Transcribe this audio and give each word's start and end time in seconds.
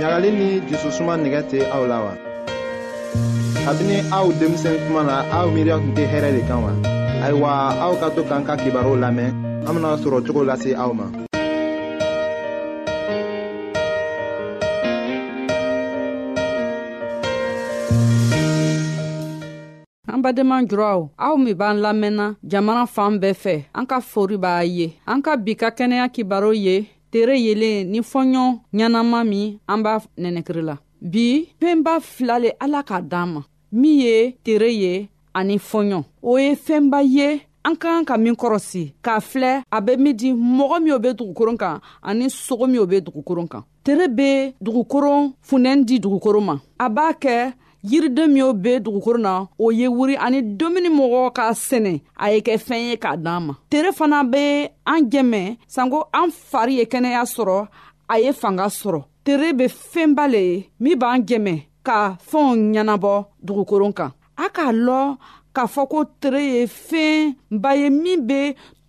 ɲagali 0.00 0.30
ni 0.38 0.46
jususuma 0.68 1.14
nɛgɛ 1.22 1.40
tɛ 1.50 1.58
aw 1.74 1.82
la 1.90 1.98
wa 2.04 2.12
kabini 3.64 3.96
aw 4.18 4.26
denmisɛn 4.38 4.76
kuma 4.84 5.02
na 5.08 5.16
aw 5.38 5.46
miiriya 5.54 5.76
tun 5.82 5.92
tɛ 5.96 6.04
hɛrɛ 6.12 6.28
de 6.36 6.40
kan 6.48 6.58
wa 6.64 6.72
ayiwa 7.24 7.50
aw 7.84 7.92
ka 8.00 8.06
to 8.14 8.22
k'an 8.28 8.42
ka 8.46 8.54
kibaruw 8.62 8.96
lamɛn 9.02 9.32
an 9.66 9.72
bena 9.74 9.90
sɔrɔ 10.02 10.18
cogo 10.26 10.42
lase 10.48 10.70
aw 10.76 10.90
ma 10.98 11.06
an 20.14 20.18
badenma 20.24 20.56
juraw 20.68 21.08
aw 21.18 21.36
min 21.36 21.54
b'an 21.56 21.80
lamɛnna 21.84 22.26
jamana 22.44 22.84
fan 22.86 23.16
bɛɛ 23.16 23.32
fɛ 23.44 23.64
an 23.74 23.86
ka 23.86 24.00
fori 24.00 24.36
b'a 24.36 24.60
ye 24.62 24.92
an 25.06 25.22
ka 25.22 25.36
bi 25.36 25.54
ka 25.56 25.70
kɛnɛya 25.70 26.12
kibaru 26.12 26.52
ye 26.52 26.84
tere 27.16 27.38
yelen 27.40 27.86
ni 27.92 28.00
fɔɲɔ 28.10 28.44
ɲanama 28.78 29.18
min 29.30 29.46
an 29.72 29.80
b'a 29.84 29.94
nɛnɛkiri 30.22 30.62
la 30.68 30.74
bi 31.12 31.26
fɛnba 31.60 31.92
fila 32.14 32.34
le 32.42 32.50
ala 32.64 32.80
k'a 32.88 32.98
d'an 33.10 33.26
ma 33.34 33.40
min 33.80 33.94
ye 34.04 34.16
tere 34.44 34.68
ye 34.82 34.92
ani 35.38 35.56
fɔɲɔ 35.70 35.98
o 36.22 36.32
ye 36.44 36.50
fɛnba 36.66 36.98
ye 37.16 37.28
an 37.66 37.74
ka 37.82 37.88
kan 37.96 38.04
ka 38.08 38.16
min 38.18 38.34
kɔrɔsi 38.36 38.82
k'a 39.04 39.16
filɛ 39.30 39.52
a 39.70 39.78
be 39.86 39.92
min 39.96 40.14
di 40.20 40.30
mɔgɔ 40.32 40.76
min 40.84 40.92
o 40.92 40.98
be 40.98 41.10
dugukoron 41.18 41.56
kan 41.56 41.80
ani 42.02 42.26
sogo 42.28 42.66
min 42.66 42.80
o 42.80 42.86
be 42.86 43.00
dugukoron 43.00 43.48
kan 43.52 43.62
tere 43.84 44.08
be 44.08 44.52
dugukoron 44.64 45.32
funɛni 45.48 45.84
di 45.88 45.96
dugukoron 46.00 46.44
ma 46.44 46.54
a 46.78 46.86
b'a 46.90 47.14
kɛ 47.22 47.52
yiriden 47.90 48.30
minw 48.34 48.52
be 48.64 48.80
dugukoro 48.84 49.18
na 49.18 49.32
o 49.58 49.70
ye 49.70 49.86
wuri 49.88 50.16
ani 50.26 50.42
domuni 50.58 50.88
mɔgɔ 50.98 51.20
k'a 51.36 51.46
sɛnɛ 51.68 51.92
a 52.24 52.26
ye 52.32 52.38
kɛ 52.46 52.52
fɛn 52.66 52.80
ye 52.88 52.94
k'a 53.02 53.16
d'an 53.24 53.40
ma 53.46 53.52
tere 53.70 53.90
fana 53.98 54.18
be 54.32 54.44
an 54.92 55.00
jɛmɛ 55.12 55.40
sanko 55.74 55.98
an 56.20 56.28
fari 56.50 56.74
ye 56.78 56.84
kɛnɛya 56.92 57.22
sɔrɔ 57.34 57.56
a 58.12 58.14
ye 58.24 58.30
fanga 58.40 58.66
sɔrɔ 58.80 59.00
tere 59.24 59.48
be 59.58 59.66
fɛnba 59.92 60.24
le 60.32 60.40
ye 60.48 60.64
min 60.82 60.96
b'an 61.00 61.20
jɛmɛ 61.28 61.54
ka 61.86 61.96
fɛnw 62.30 62.50
ɲɛnabɔ 62.74 63.12
dugukoron 63.46 63.92
kan 63.98 64.10
a 64.44 64.46
k'a 64.56 64.70
lɔn 64.86 65.16
k'a 65.54 65.64
fɔ 65.74 65.82
ko 65.92 65.98
tere 66.20 66.40
ye 66.54 66.62
fɛnba 66.90 67.70
ye 67.82 67.88
min 68.02 68.18
be 68.28 68.40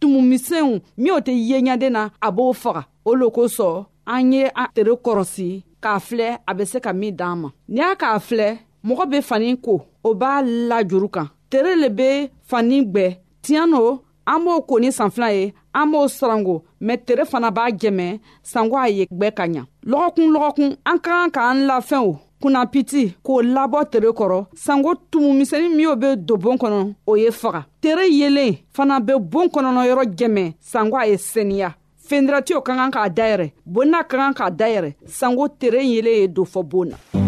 tumumisɛnw 0.01 0.71
min 1.01 1.11
o 1.17 1.19
tɛ 1.27 1.33
yeɲaden 1.49 1.91
na 1.97 2.01
a 2.27 2.29
b'o 2.31 2.49
faga 2.63 2.83
o 3.05 3.11
lo 3.19 3.27
kosɔn 3.35 3.85
an 4.13 4.31
ye 4.33 4.43
an 4.61 4.67
tere 4.75 4.93
kɔrɔsi 5.05 5.49
k'a 5.83 5.99
filɛ 6.07 6.27
a 6.49 6.51
be 6.57 6.63
se 6.71 6.77
ka 6.85 6.91
min 6.93 7.13
d'an 7.19 7.35
ma 7.41 7.49
n'i 7.73 7.79
y'a 7.81 7.95
k'a 8.01 8.17
filɛ 8.29 8.49
mɔgɔ 8.85 9.05
be 9.11 9.21
fani 9.21 9.57
ko 9.57 9.81
o 10.03 10.13
b'a 10.15 10.41
la 10.69 10.83
juru 10.83 11.09
kan 11.09 11.27
tere 11.49 11.75
le 11.75 11.89
be 11.89 12.29
fani 12.43 12.81
gwɛ 12.85 13.17
tiɲan 13.43 13.69
no 13.71 14.01
an 14.25 14.39
b'o 14.43 14.61
ko 14.67 14.79
ni 14.79 14.87
sanfila 14.91 15.29
ye 15.33 15.53
an 15.73 15.91
b'o 15.91 16.07
sarango 16.07 16.63
mɛ 16.81 16.97
tere 17.05 17.25
fana 17.25 17.51
b'a 17.51 17.69
jɛmɛ 17.71 18.19
sango 18.43 18.77
a 18.83 18.87
ye 18.89 19.05
gwɛ 19.05 19.33
ka 19.35 19.43
ɲa 19.47 19.63
lɔgɔkun 19.85 20.29
lɔgɔkun 20.33 20.71
an 20.85 20.97
ka 20.99 21.11
kan 21.11 21.31
k'an 21.31 21.65
lafɛnw 21.67 22.15
kunnapiti 22.41 23.15
k'o 23.25 23.41
labɔ 23.55 23.89
tere 23.91 24.09
kɔrɔ 24.13 24.45
sango 24.55 24.93
tumumisɛni 25.11 25.75
minw 25.75 25.95
be 25.95 26.15
don 26.15 26.37
boon 26.39 26.57
kɔnɔ 26.57 26.93
o 27.07 27.15
ye 27.15 27.29
faga 27.31 27.65
tere 27.81 28.05
yelen 28.09 28.57
fana 28.73 28.99
be 29.03 29.13
boon 29.19 29.47
kɔnɔnɔyɔrɔ 29.49 30.03
jɛmɛ 30.15 30.53
sango 30.59 30.95
a 31.01 31.05
ye 31.07 31.15
seniya 31.17 31.73
fendiratiw 32.07 32.61
ka 32.63 32.75
kan 32.75 32.91
k'a 32.91 33.09
dayɛrɛ 33.13 33.51
bonna 33.65 34.03
ka 34.03 34.17
kan 34.17 34.33
k'a 34.33 34.51
dayɛrɛ 34.55 34.93
sango 35.07 35.47
tere 35.57 35.81
yelen 35.83 36.13
ye 36.21 36.27
don 36.27 36.45
fɔ 36.45 36.63
boon 36.63 36.89
na 36.89 37.26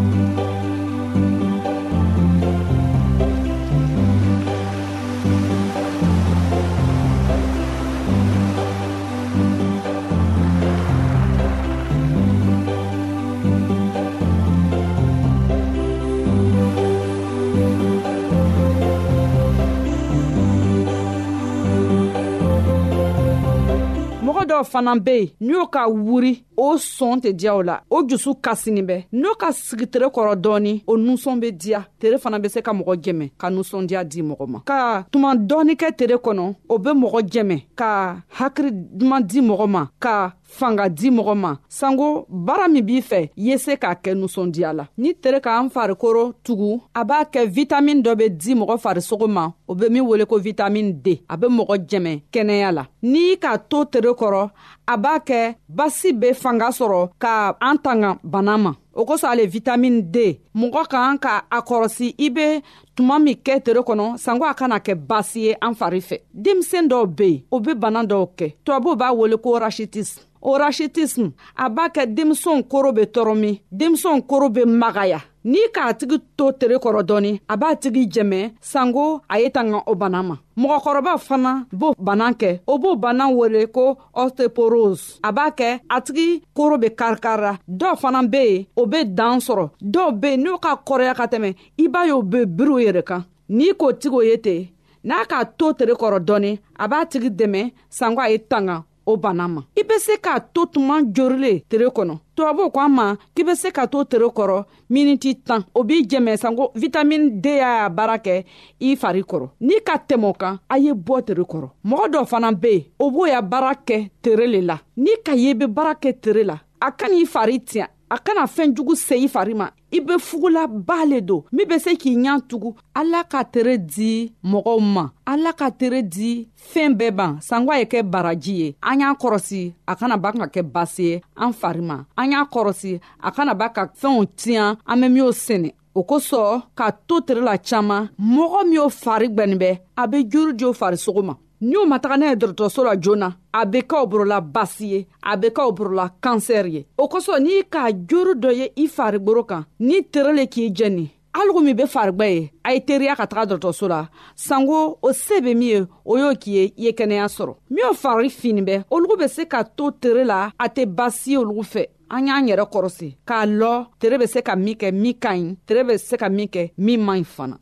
dɔw 24.61 24.71
fana 24.71 24.93
be 25.05 25.17
yen 25.19 25.29
n'i 25.45 25.53
y'o 25.57 25.65
ka 25.73 25.81
wuri 25.87 26.33
o 26.59 26.75
sɔn 26.75 27.19
tɛ 27.23 27.31
diya 27.33 27.53
o 27.55 27.61
la 27.61 27.81
o 27.89 28.03
jusu 28.05 28.35
kasinin 28.41 28.85
bɛ 28.85 29.03
n'o 29.13 29.33
ka 29.41 29.51
sigi 29.51 29.87
tere 29.87 30.07
kɔrɔ 30.11 30.35
dɔɔni 30.43 30.83
o 30.87 30.97
nusɔn 30.97 31.39
be 31.39 31.51
diya 31.51 31.85
tere 31.99 32.17
fana 32.19 32.37
be 32.39 32.49
se 32.49 32.61
ka 32.61 32.73
mɔgɔ 32.73 32.95
jɛmɛ 33.03 33.29
ka 33.37 33.47
nusɔndiya 33.49 34.03
di 34.03 34.21
mɔgɔ 34.21 34.47
ma 34.47 34.59
ka 34.65 35.05
tuma 35.11 35.35
dɔɔni 35.35 35.75
kɛ 35.79 35.95
tere 35.95 36.17
kɔnɔ 36.19 36.55
o 36.67 36.77
be 36.77 36.89
mɔgɔ 36.91 37.21
jɛmɛ 37.31 37.61
ka 37.75 38.17
hakiri 38.39 38.71
duman 38.73 39.23
di 39.25 39.39
mɔgɔ 39.41 39.67
ma 39.69 39.85
ka 39.99 40.33
fanga 40.43 40.89
di 40.89 41.09
mɔgɔ 41.11 41.35
ma 41.37 41.55
sanko 41.69 42.25
baara 42.27 42.67
min 42.67 42.83
b'i 42.83 42.99
fɛ 43.01 43.23
i 43.37 43.47
ye 43.47 43.57
se 43.57 43.73
k'a 43.77 43.95
kɛ 44.01 44.13
nusɔndiya 44.17 44.73
la 44.73 44.83
ni 44.97 45.13
tere 45.15 45.39
k'an 45.39 45.69
farikolo 45.69 46.33
tugu 46.43 46.81
a 46.93 47.03
b'a 47.05 47.23
kɛ 47.31 47.47
vitamin 47.47 48.01
dɔ 48.03 48.15
be 48.17 48.29
di 48.29 48.53
mɔgɔ 48.55 48.77
farisogo 48.81 49.27
ma 49.29 49.53
o 49.67 49.75
be 49.75 49.89
min 49.89 50.01
wele 50.05 50.25
ko 50.25 50.37
vitamin 50.39 50.91
d 51.01 51.21
a 51.29 51.37
be 51.37 51.47
mɔgɔ 51.47 51.85
jɛmɛ 51.87 52.21
kɛnɛya 52.31 52.71
la 52.73 52.85
n'i 53.03 53.35
k'a 53.39 53.57
to 53.69 53.85
tere 53.85 54.11
kɔrɔ 54.13 54.49
a 54.91 54.97
b'a 54.97 55.19
kɛ 55.27 55.41
basi 55.77 56.09
be 56.19 56.29
fanga 56.41 56.67
sɔrɔ 56.79 57.01
ka 57.23 57.33
an 57.67 57.77
tanga 57.83 58.09
bana 58.31 58.53
ma 58.57 58.71
o 58.93 59.01
kosɔn 59.09 59.29
ale 59.33 59.43
vitamini 59.53 60.01
d 60.01 60.17
mɔgɔ 60.59 60.81
k'an 60.91 61.19
ka 61.23 61.33
a 61.49 61.59
kɔrɔsi 61.61 62.07
i 62.25 62.29
be 62.29 62.61
tuma 62.95 63.19
min 63.23 63.35
kɛ 63.45 63.63
tere 63.63 63.81
kɔnɔ 63.89 64.17
sanko 64.23 64.45
a 64.49 64.53
kana 64.53 64.79
kɛ 64.79 64.95
basi 65.11 65.39
ye 65.45 65.55
an 65.61 65.75
fari 65.75 65.99
fɛ 66.07 66.17
denmisɛn 66.33 66.87
dɔw 66.89 67.05
be 67.15 67.23
yen 67.29 67.41
o 67.51 67.59
be 67.59 67.73
bana 67.75 68.03
dɔw 68.03 68.27
kɛ 68.37 68.53
tubabuw 68.65 68.95
b'a 68.97 69.13
wele 69.15 69.37
ko 69.37 69.59
rashitism 69.59 70.21
o 70.41 70.57
rashitism 70.57 71.33
a 71.55 71.69
b'a 71.69 71.89
kɛ 71.93 72.07
denmisɛnw 72.15 72.67
koro 72.67 72.91
be 72.91 73.01
tɔɔrɔmin 73.05 73.61
denmisɛnw 73.71 74.21
koro 74.27 74.49
be 74.49 74.65
magaya 74.65 75.21
n'i 75.49 75.63
k'a 75.73 75.87
tigi 75.99 76.17
to 76.37 76.45
tere 76.59 76.75
kɔrɔ 76.83 77.01
dɔɔni 77.09 77.31
a 77.47 77.55
b'a 77.61 77.69
tigi 77.81 78.01
jɛmɛ 78.13 78.39
sanko 78.71 79.05
a 79.33 79.35
ye 79.41 79.47
tanga 79.55 79.79
o 79.91 79.93
bana 80.01 80.19
ma 80.27 80.35
mɔgɔkɔrɔba 80.61 81.13
fana 81.27 81.51
b'o 81.79 81.89
bana 82.07 82.25
kɛ 82.41 82.49
o 82.71 82.77
b'o 82.81 82.91
bana 83.03 83.23
wele 83.37 83.61
ko 83.75 83.85
osteoporose 84.21 85.03
a 85.27 85.29
b'a 85.37 85.47
kɛ 85.59 85.69
a 85.95 85.97
tigi 86.05 86.27
koro 86.57 86.77
be 86.77 86.89
karikarira 86.99 87.51
dɔw 87.79 87.93
fana 88.01 88.19
be 88.33 88.41
yen 88.49 88.65
o 88.77 88.85
be 88.85 88.99
dan 89.17 89.39
sɔrɔ 89.47 89.65
dɔw 89.93 90.07
be 90.21 90.29
yen 90.31 90.43
n'o 90.45 90.57
ka 90.61 90.71
kɔrɔya 90.87 91.13
ka 91.19 91.25
tɛmɛ 91.33 91.49
i 91.83 91.87
b'a 91.95 92.05
ye 92.05 92.11
o 92.11 92.21
be 92.21 92.45
biriw 92.45 92.79
yɛrɛ 92.85 93.03
kan 93.09 93.25
n'i 93.49 93.73
k'o 93.79 93.91
tigi 93.99 94.15
o 94.15 94.21
ye 94.21 94.37
ten 94.37 94.67
n'a 95.03 95.25
k'a 95.29 95.41
to 95.57 95.73
tere 95.73 95.93
kɔrɔ 96.01 96.17
dɔɔni 96.27 96.59
a 96.77 96.87
b'a 96.87 97.01
tigi 97.11 97.29
dɛmɛ 97.39 97.61
sanko 97.89 98.21
a 98.21 98.29
ye 98.29 98.37
tanga 98.37 98.83
o 99.09 99.17
bana 99.17 99.47
ma 99.47 99.63
i 99.75 99.83
be 99.83 99.97
se 99.99 100.17
k'a 100.21 100.39
to 100.53 100.65
tuma 100.71 100.99
jorilen 101.15 101.59
tere 101.69 101.87
kɔnɔ 101.95 102.15
tubabuw 102.35 102.69
ko 102.73 102.79
an 102.79 102.91
ma 102.97 103.05
k'i 103.35 103.43
be 103.43 103.55
se 103.55 103.71
ka 103.71 103.85
to 103.87 104.03
tere 104.03 104.27
kɔrɔ 104.37 104.57
miniti 104.89 105.31
tan 105.47 105.61
o 105.77 105.83
b'i 105.83 106.05
jɛmɛ 106.09 106.37
sanko 106.37 106.71
vitamini 106.75 107.41
d 107.41 107.57
y'a 107.57 107.89
baara 107.89 108.17
kɛ 108.25 108.45
i 108.79 108.95
fari 109.01 109.23
kɔrɔ 109.23 109.49
n'i 109.61 109.81
ka 109.87 109.95
tɛmɛ 110.07 110.33
kan 110.37 110.59
a 110.69 110.77
ye 110.77 110.93
bɔ 110.93 111.25
tere 111.25 111.43
kɔrɔ 111.51 111.67
mɔgɔ 111.89 112.05
dɔ 112.13 112.25
fana 112.27 112.51
be 112.61 112.69
yen 112.71 112.83
o 112.99 113.09
b'o 113.11 113.25
ya 113.27 113.41
baara 113.41 113.73
kɛ 113.85 114.09
tere 114.21 114.45
le 114.47 114.61
la 114.61 114.77
n'i 114.97 115.15
ka 115.25 115.33
ye 115.33 115.49
i 115.51 115.55
be 115.55 115.65
baara 115.65 115.93
kɛ 115.95 116.19
tere 116.21 116.43
la 116.43 116.59
a 116.81 116.91
ka 116.91 117.07
n'i 117.07 117.25
fari 117.25 117.59
tiɲɛ 117.65 117.87
a 118.09 118.17
kana 118.17 118.45
fɛɛn 118.47 118.73
jugu 118.75 118.95
se 118.95 119.15
i 119.15 119.27
fari 119.27 119.53
ma 119.53 119.67
i 119.91 119.99
be 119.99 120.13
fugulaba 120.19 121.05
le 121.11 121.21
don 121.21 121.43
min 121.51 121.67
be 121.67 121.77
se 121.79 121.91
k'i 122.01 122.13
ɲa 122.23 122.33
tugun 122.49 122.73
ala 122.93 123.23
ka 123.31 123.43
tere 123.53 123.75
di 123.77 124.31
mɔgɔw 124.51 124.79
ma 124.95 125.03
ala 125.31 125.51
ka 125.59 125.67
tere 125.79 126.01
di 126.01 126.31
fɛɛn 126.73 126.93
bɛɛ 126.99 127.11
ban 127.17 127.31
sangwa 127.47 127.73
ye 127.79 127.85
kɛ 127.85 127.99
baraji 128.13 128.53
ye 128.61 128.75
an 128.81 128.99
y'a 128.99 129.13
kɔrɔsi 129.21 129.61
a 129.91 129.95
kana 129.95 130.17
ba 130.17 130.31
ka 130.31 130.47
kɛ 130.53 130.61
basi 130.73 131.03
ye 131.09 131.21
an 131.37 131.53
fari 131.53 131.81
ma 131.81 132.03
an 132.17 132.31
y'a 132.31 132.43
kɔrɔsi 132.49 132.99
a 133.23 133.31
kana 133.31 133.53
ba 133.55 133.69
ka 133.69 133.85
fɛnw 134.01 134.25
tiɲan 134.39 134.77
an 134.87 135.01
be 135.01 135.07
minw 135.09 135.29
sɛnɛ 135.31 135.71
o 135.93 136.03
kosɔn 136.03 136.61
k'a 136.75 136.91
to 137.07 137.21
tere 137.21 137.41
la 137.41 137.57
caaman 137.57 138.09
mɔgɔ 138.19 138.59
minw 138.69 138.89
fari 138.89 139.27
gwɛnin 139.29 139.57
bɛ 139.59 139.79
a 139.97 140.07
be 140.07 140.23
juru 140.27 140.55
jo 140.57 140.73
farisogo 140.73 141.23
ma 141.23 141.35
n'u 141.61 141.85
ma 141.85 141.99
taga 141.99 142.17
n'a 142.17 142.29
ye 142.29 142.35
dɔrɔtɔrɔso 142.35 142.83
la 142.83 142.95
joona 142.99 143.35
a 143.51 143.65
be 143.65 143.81
kaw 143.87 144.05
borola 144.05 144.41
basi 144.41 144.87
ye 144.91 145.07
a 145.23 145.37
be 145.37 145.49
kaw 145.53 145.71
borola 145.71 146.09
kansɛri 146.21 146.71
ye 146.71 146.85
o 146.97 147.07
kosɔn 147.09 147.43
n'i 147.43 147.63
k'a 147.69 147.91
joro 148.07 148.33
dɔ 148.33 148.51
ye 148.55 148.69
i 148.77 148.87
farigworo 148.87 149.43
kan 149.45 149.65
n'i 149.79 150.01
tere 150.11 150.33
le 150.33 150.45
k'i 150.47 150.69
jɛni 150.71 151.09
haligu 151.35 151.61
min 151.61 151.75
be 151.75 151.83
farigwɛ 151.83 152.27
ye 152.29 152.51
a 152.63 152.73
ye 152.73 152.79
teriya 152.79 153.15
ka 153.17 153.25
taga 153.27 153.55
dɔrɔtɔrɔso 153.57 153.87
la 153.89 154.07
sanko 154.35 154.99
o 155.03 155.11
se 155.11 155.41
be 155.41 155.53
min 155.53 155.61
ye 155.67 155.85
o 156.05 156.17
y'o 156.17 156.33
k'i 156.35 156.51
ye 156.51 156.63
i 156.77 156.81
ye 156.83 156.91
kɛnɛya 156.93 157.27
sɔrɔ 157.27 157.55
minw 157.69 157.93
fari 157.93 158.29
fini 158.31 158.61
bɛ 158.63 158.83
olugu 158.89 159.17
be 159.19 159.27
se 159.27 159.45
ka 159.45 159.63
to 159.63 159.91
tere 159.99 160.23
la 160.23 160.51
a 160.57 160.67
tɛ 160.69 160.85
basi 160.85 161.27
ye 161.31 161.35
olugu 161.37 161.63
fɛ 161.67 161.85
an 162.11 162.27
y'an 162.27 162.47
yɛrɛ 162.47 162.65
kɔrɔsi 162.71 163.17
k'a 163.27 163.43
lɔ 163.45 163.87
tere 163.99 164.17
be 164.17 164.27
se 164.27 164.41
ka 164.41 164.55
min 164.55 164.75
kɛ 164.75 164.93
min 164.93 165.13
ka 165.19 165.31
ɲi 165.33 165.57
tere 165.67 165.83
be 165.83 165.97
se 165.97 166.15
ka 166.15 166.29
min 166.29 166.47
kɛ 166.47 166.71
min 166.77 167.03
man 167.03 167.19
ɲi 167.19 167.23
fana 167.35 167.57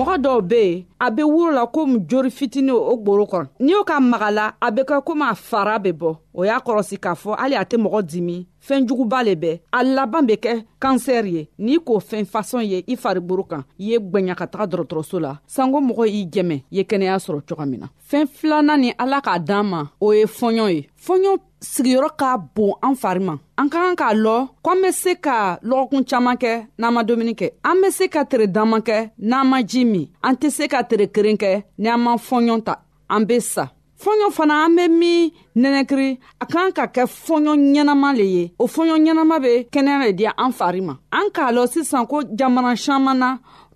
Mɔgɔ 0.00 0.14
dɔw 0.24 0.38
bɛ 0.50 0.62
yen 0.66 0.78
a 1.00 1.10
be 1.10 1.22
wuro 1.22 1.52
la 1.52 1.66
komi 1.66 2.00
jori 2.08 2.30
fitini 2.30 2.70
o 2.70 2.96
gboro 2.96 3.24
kɔnɔ 3.26 3.46
n'i 3.60 3.72
y'o 3.72 3.84
ka 3.84 3.98
maga 4.00 4.30
la 4.30 4.52
a 4.60 4.70
be 4.70 4.82
kɛ 4.82 5.00
komi 5.04 5.22
a 5.24 5.34
fara 5.34 5.78
be 5.78 5.88
bɔ 5.92 6.16
o 6.34 6.44
y'a 6.44 6.58
kɔrɔsi 6.60 6.98
k'a 7.00 7.14
fɔ 7.16 7.36
hali 7.40 7.54
a 7.56 7.64
tɛ 7.64 7.76
mɔgɔ 7.80 8.00
dimi 8.04 8.46
fɛɛnjuguba 8.68 9.24
le 9.24 9.34
bɛɛ 9.34 9.60
a 9.72 9.82
laban 9.84 10.26
be 10.26 10.34
kɛ 10.36 10.64
kansɛri 10.80 11.32
ye 11.34 11.48
n'i 11.58 11.78
k'o 11.78 11.96
fɛn 12.04 12.26
fasɔn 12.28 12.64
ye 12.68 12.84
i 12.86 12.96
fariboro 12.96 13.44
kan 13.48 13.64
i 13.78 13.82
ye 13.92 13.96
gwɛɲa 13.98 14.34
ka 14.36 14.46
taga 14.46 14.66
dɔrɔtɔrɔso 14.68 15.20
la 15.22 15.38
sanko 15.46 15.80
mɔgɔ 15.80 16.08
y'i 16.10 16.26
jɛmɛ 16.28 16.62
ye 16.70 16.82
kɛnɛya 16.82 17.16
sɔrɔ 17.18 17.40
coga 17.48 17.66
min 17.66 17.80
na 17.80 17.86
fɛɛn 18.10 18.26
filanan 18.28 18.80
ni 18.80 18.92
ala 18.98 19.20
k'a 19.24 19.38
d'an 19.38 19.62
ma 19.66 19.82
o 20.00 20.12
ye 20.12 20.24
fɔɲɔ 20.26 20.68
ye 20.74 20.86
fɔɲɔ 21.06 21.38
sigiyɔrɔ 21.60 22.08
ka 22.16 22.38
bon 22.38 22.72
an 22.82 22.94
fari 22.96 23.20
ma 23.20 23.36
an 23.58 23.68
ka 23.68 23.78
kan 23.82 23.96
k'a 23.96 24.14
lɔ 24.16 24.48
k'an 24.64 24.82
be 24.82 24.92
se 24.92 25.14
ka 25.16 25.58
lɔgɔkun 25.62 26.08
caaman 26.08 26.36
kɛ 26.36 26.66
n'an 26.78 26.92
ma 26.94 27.02
dumuni 27.04 27.34
kɛ 27.34 27.50
an 27.64 27.82
be 27.82 27.90
se 27.90 28.08
ka 28.08 28.24
tere 28.24 28.46
daman 28.46 28.80
kɛ 28.80 29.10
n'an 29.20 29.46
ma 29.46 29.60
ji 29.62 29.84
min 29.84 30.08
an 30.24 30.36
tɛ 30.36 30.50
se 30.50 30.68
ka 30.68 30.82
tere 30.90 31.06
keren 31.14 31.36
kɛ 31.42 31.50
ni 31.80 31.88
an 31.94 32.00
ma 32.04 32.12
fɔɲɔ 32.26 32.56
ta 32.66 32.74
an 33.14 33.22
be 33.28 33.36
sa 33.54 33.64
fɔɲɔ 34.02 34.26
fana 34.36 34.54
an 34.66 34.72
be 34.76 34.84
min 35.00 35.22
nɛnɛkiri 35.62 36.08
a 36.42 36.44
k'an 36.52 36.68
ka 36.76 36.84
kɛ 36.94 37.02
fɔɲɔ 37.26 37.52
ɲɛnama 37.72 38.08
le 38.18 38.24
ye 38.34 38.44
o 38.62 38.64
fɔɲɔ 38.74 38.96
ɲɛnama 39.04 39.36
be 39.44 39.52
kɛnɛya 39.74 39.96
le 40.04 40.10
di 40.18 40.24
an 40.44 40.52
fari 40.58 40.80
ma 40.88 40.94
an 41.18 41.26
k'a 41.36 41.48
lɔn 41.56 41.68
sisan 41.74 42.04
ko 42.10 42.16
jamana 42.38 42.70
saman 42.84 43.18
na 43.22 43.28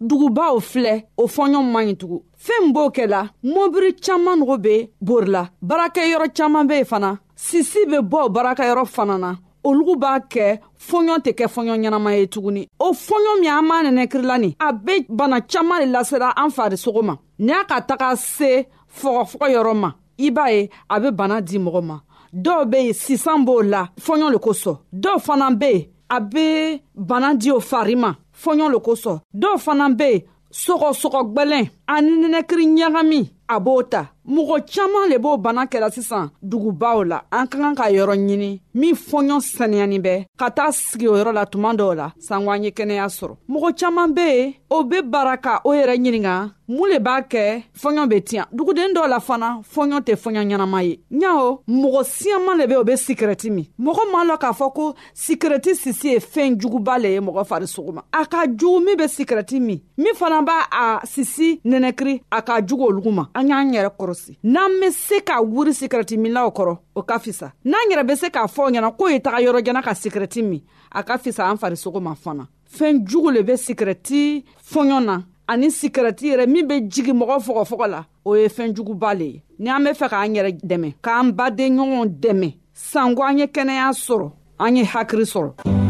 dugubaw 0.09 0.53
filɛ 0.73 0.95
o 1.23 1.25
fɔɲɔ 1.37 1.61
man 1.73 1.85
ɲi 1.89 1.95
tugun 2.01 2.21
fɛɛn 2.45 2.65
b'o 2.75 2.87
kɛla 2.97 3.21
mobiri 3.55 3.91
caaman 4.07 4.37
nogo 4.41 4.57
be 4.67 4.75
borila 5.09 5.43
baarakɛyɔrɔ 5.69 6.27
caaman 6.37 6.67
be 6.67 6.75
yen 6.81 6.85
fana 6.93 7.11
sisi 7.47 7.81
be 7.93 7.99
bɔ 8.15 8.19
o 8.27 8.33
baarakɛyɔrɔ 8.35 8.85
fana 8.97 9.17
na 9.19 9.31
olugu 9.65 9.97
b'a 10.03 10.19
kɛ 10.33 10.47
fɔɲɔ 10.89 11.15
tɛ 11.25 11.31
kɛ 11.39 11.45
fɔɲɔ 11.55 11.75
ɲɛnama 11.83 12.11
ye 12.19 12.25
tuguni 12.35 12.63
o 12.79 12.89
fɔɲɔ 13.07 13.31
min 13.41 13.51
an 13.53 13.63
m'a 13.69 13.77
nɛnɛkirila 13.87 14.37
nin 14.41 14.53
a 14.61 14.73
be 14.73 14.95
bana 15.09 15.41
caaman 15.41 15.81
le 15.83 15.87
lasera 15.95 16.33
an 16.37 16.51
farisogo 16.57 17.03
ma 17.03 17.17
ni 17.39 17.53
a 17.53 17.65
ka 17.65 17.81
taga 17.81 18.15
se 18.17 18.67
fɔgɔfɔgɔ 19.01 19.49
yɔrɔ 19.55 19.75
ma 19.83 19.91
i 20.19 20.31
b'a 20.31 20.51
ye 20.55 20.71
a 20.89 21.01
be 21.01 21.11
bana 21.11 21.41
di 21.41 21.59
mɔgɔ 21.59 21.83
ma 21.83 21.99
dɔw 22.35 22.65
be 22.71 22.77
yen 22.79 22.93
sisan 22.95 23.45
b'o 23.47 23.63
la 23.71 23.89
fɔɲɔ 24.01 24.31
le 24.33 24.39
kosɔn 24.39 24.77
dɔw 24.93 25.19
fana 25.27 25.51
be 25.57 25.67
yen 25.71 25.85
a 26.11 26.21
be 26.21 26.81
bana 26.95 27.35
di 27.35 27.51
o 27.51 27.59
fari 27.61 27.97
ma 27.97 28.15
fɔɲɔ 28.43 28.71
le 28.71 28.79
kosɔn 28.79 29.21
dɔw 29.35 29.59
fana 29.59 29.89
be 29.97 30.05
yen 30.11 30.23
sɔgɔsɔgɔgwɛlɛn 30.53 31.71
ani 31.89 32.11
nɛnɛkiri 32.23 32.65
ɲagami 32.83 33.31
a 33.49 33.59
b'o 33.61 33.83
ta 33.91 34.13
mɔgɔ 34.29 34.65
caaman 34.73 35.09
le 35.11 35.19
b'o 35.19 35.39
bana 35.41 35.67
kɛla 35.67 35.91
sisan 35.91 36.31
dugubaw 36.43 37.03
la 37.09 37.23
an 37.33 37.47
ka 37.47 37.59
kan 37.59 37.75
ka 37.75 37.85
yɔrɔ 37.91 38.15
ɲini 38.19 38.61
min 38.75 38.95
fɔɲɔ 38.95 39.39
saniyanin 39.57 40.03
bɛ 40.03 40.15
ka 40.39 40.51
taa 40.51 40.73
sigi 40.73 41.07
o 41.09 41.15
yɔrɔ 41.17 41.33
la 41.33 41.47
tuma 41.47 41.73
dɔw 41.75 41.95
la 41.95 42.13
sango 42.19 42.51
an 42.51 42.65
ye 42.65 42.71
kɛnɛya 42.71 43.07
sɔrɔ 43.07 43.35
mɔgɔ 43.49 43.71
caaman 43.79 44.13
be 44.13 44.21
yen 44.23 44.53
o 44.71 44.83
be 44.83 44.97
baara 45.03 45.37
ka 45.39 45.61
o 45.65 45.71
yɛrɛ 45.73 45.95
ɲininga 45.97 46.35
mun 46.69 46.91
le 46.91 46.99
b'a 46.99 47.23
kɛ 47.31 47.63
fɔɲɔ 47.81 48.09
be 48.11 48.21
tiɲa 48.21 48.45
duguden 48.53 48.93
dɔw 48.97 49.09
la 49.09 49.21
fana 49.21 49.61
fɔɲɔ 49.75 50.01
tɛ 50.07 50.13
fɔɲɔ 50.23 50.43
ɲɛnama 50.49 50.83
ye 50.89 50.99
ɲao 51.13 51.61
mɔgɔ 51.69 52.03
siyaman 52.05 52.59
le 52.59 52.67
be 52.67 52.75
o 52.75 52.83
be 52.85 52.93
sikirɛti 52.97 53.51
min 53.51 53.67
mɔgɔ 53.81 54.03
m'a 54.13 54.25
lɔn 54.33 54.39
k'a 54.41 54.53
fɔ 54.53 54.73
ko 54.75 54.95
sikirɛti 55.15 55.75
sisi 55.79 56.09
ye 56.11 56.19
fɛɛn 56.19 56.59
juguba 56.61 56.99
le 57.01 57.09
ye 57.15 57.21
mɔgɔ 57.21 57.45
farisogo 57.47 57.93
ma 57.95 58.03
a 58.13 58.25
ka 58.27 58.45
jugu 58.59 58.81
min 58.85 58.97
be 58.97 59.05
sikirɛti 59.07 59.61
min 59.61 59.79
min 59.97 60.15
fana 60.17 60.43
b'a 60.45 60.65
a 60.83 61.01
sisi 61.07 61.61
nɛnɛkiri 61.65 62.21
a 62.33 62.43
ka 62.43 62.61
jugu 62.67 62.85
olugu 62.91 63.13
ma 63.13 63.27
an 63.37 63.47
y'an 63.49 63.71
yɛrɛ 63.73 63.91
kɔrɔsi 63.99 64.37
n'an 64.43 64.81
be 64.81 64.91
se 64.91 65.21
ka 65.21 65.41
wuri 65.43 65.71
sikirɛti 65.73 66.17
minlaw 66.19 66.49
kɔrɔ 66.53 66.77
o 66.97 67.03
ka 67.03 67.19
fisa 67.19 67.53
n'an 67.65 67.89
yɛrɛ 67.93 68.05
be 68.09 68.17
se 68.17 68.27
k'a 68.31 68.47
fɔ 68.49 68.64
fɔ 68.65 68.69
ɲɛna 68.73 68.91
k'o 68.99 69.09
ye 69.11 69.21
taga 69.21 69.41
yɔrɔ 69.41 69.65
jana 69.65 69.83
ka 69.83 69.93
sikirɛti 69.95 70.43
min 70.43 70.63
a 70.93 71.03
ka 71.03 71.19
fisa 71.19 71.49
an 71.51 71.57
farisogo 71.59 72.01
ma 72.01 72.15
fana 72.15 72.47
fɛɛn 72.77 73.05
jugu 73.07 73.31
le 73.33 73.43
be 73.43 73.53
sikirɛti 73.57 74.45
fɔɲɔ 74.73 75.05
na 75.05 75.19
ani 75.49 75.69
sikirɛti 75.71 76.33
yɛrɛ 76.33 76.47
min 76.49 76.67
be 76.67 76.81
jigi 76.81 77.13
mɔgɔ 77.13 77.39
fɔgɔfɔgɔ 77.45 77.87
la 77.91 78.07
o 78.25 78.35
ye 78.35 78.49
fɛɛn 78.49 78.75
juguba 78.75 79.15
le 79.19 79.25
ye 79.25 79.43
ni 79.59 79.69
an 79.71 79.85
be 79.85 79.91
fɛ 79.91 80.09
k'an 80.09 80.35
yɛrɛ 80.35 80.59
dɛmɛ 80.65 80.95
k'an 81.03 81.33
baden 81.37 81.77
ɲɔgɔnw 81.77 82.07
dɛmɛ 82.21 82.57
sanko 82.73 83.23
an 83.23 83.39
ye 83.39 83.47
kɛnɛya 83.47 83.93
sɔrɔ 83.93 84.33
an 84.61 84.77
ye 84.77 84.85
hakiri 84.85 85.27
sɔrɔ 85.29 85.84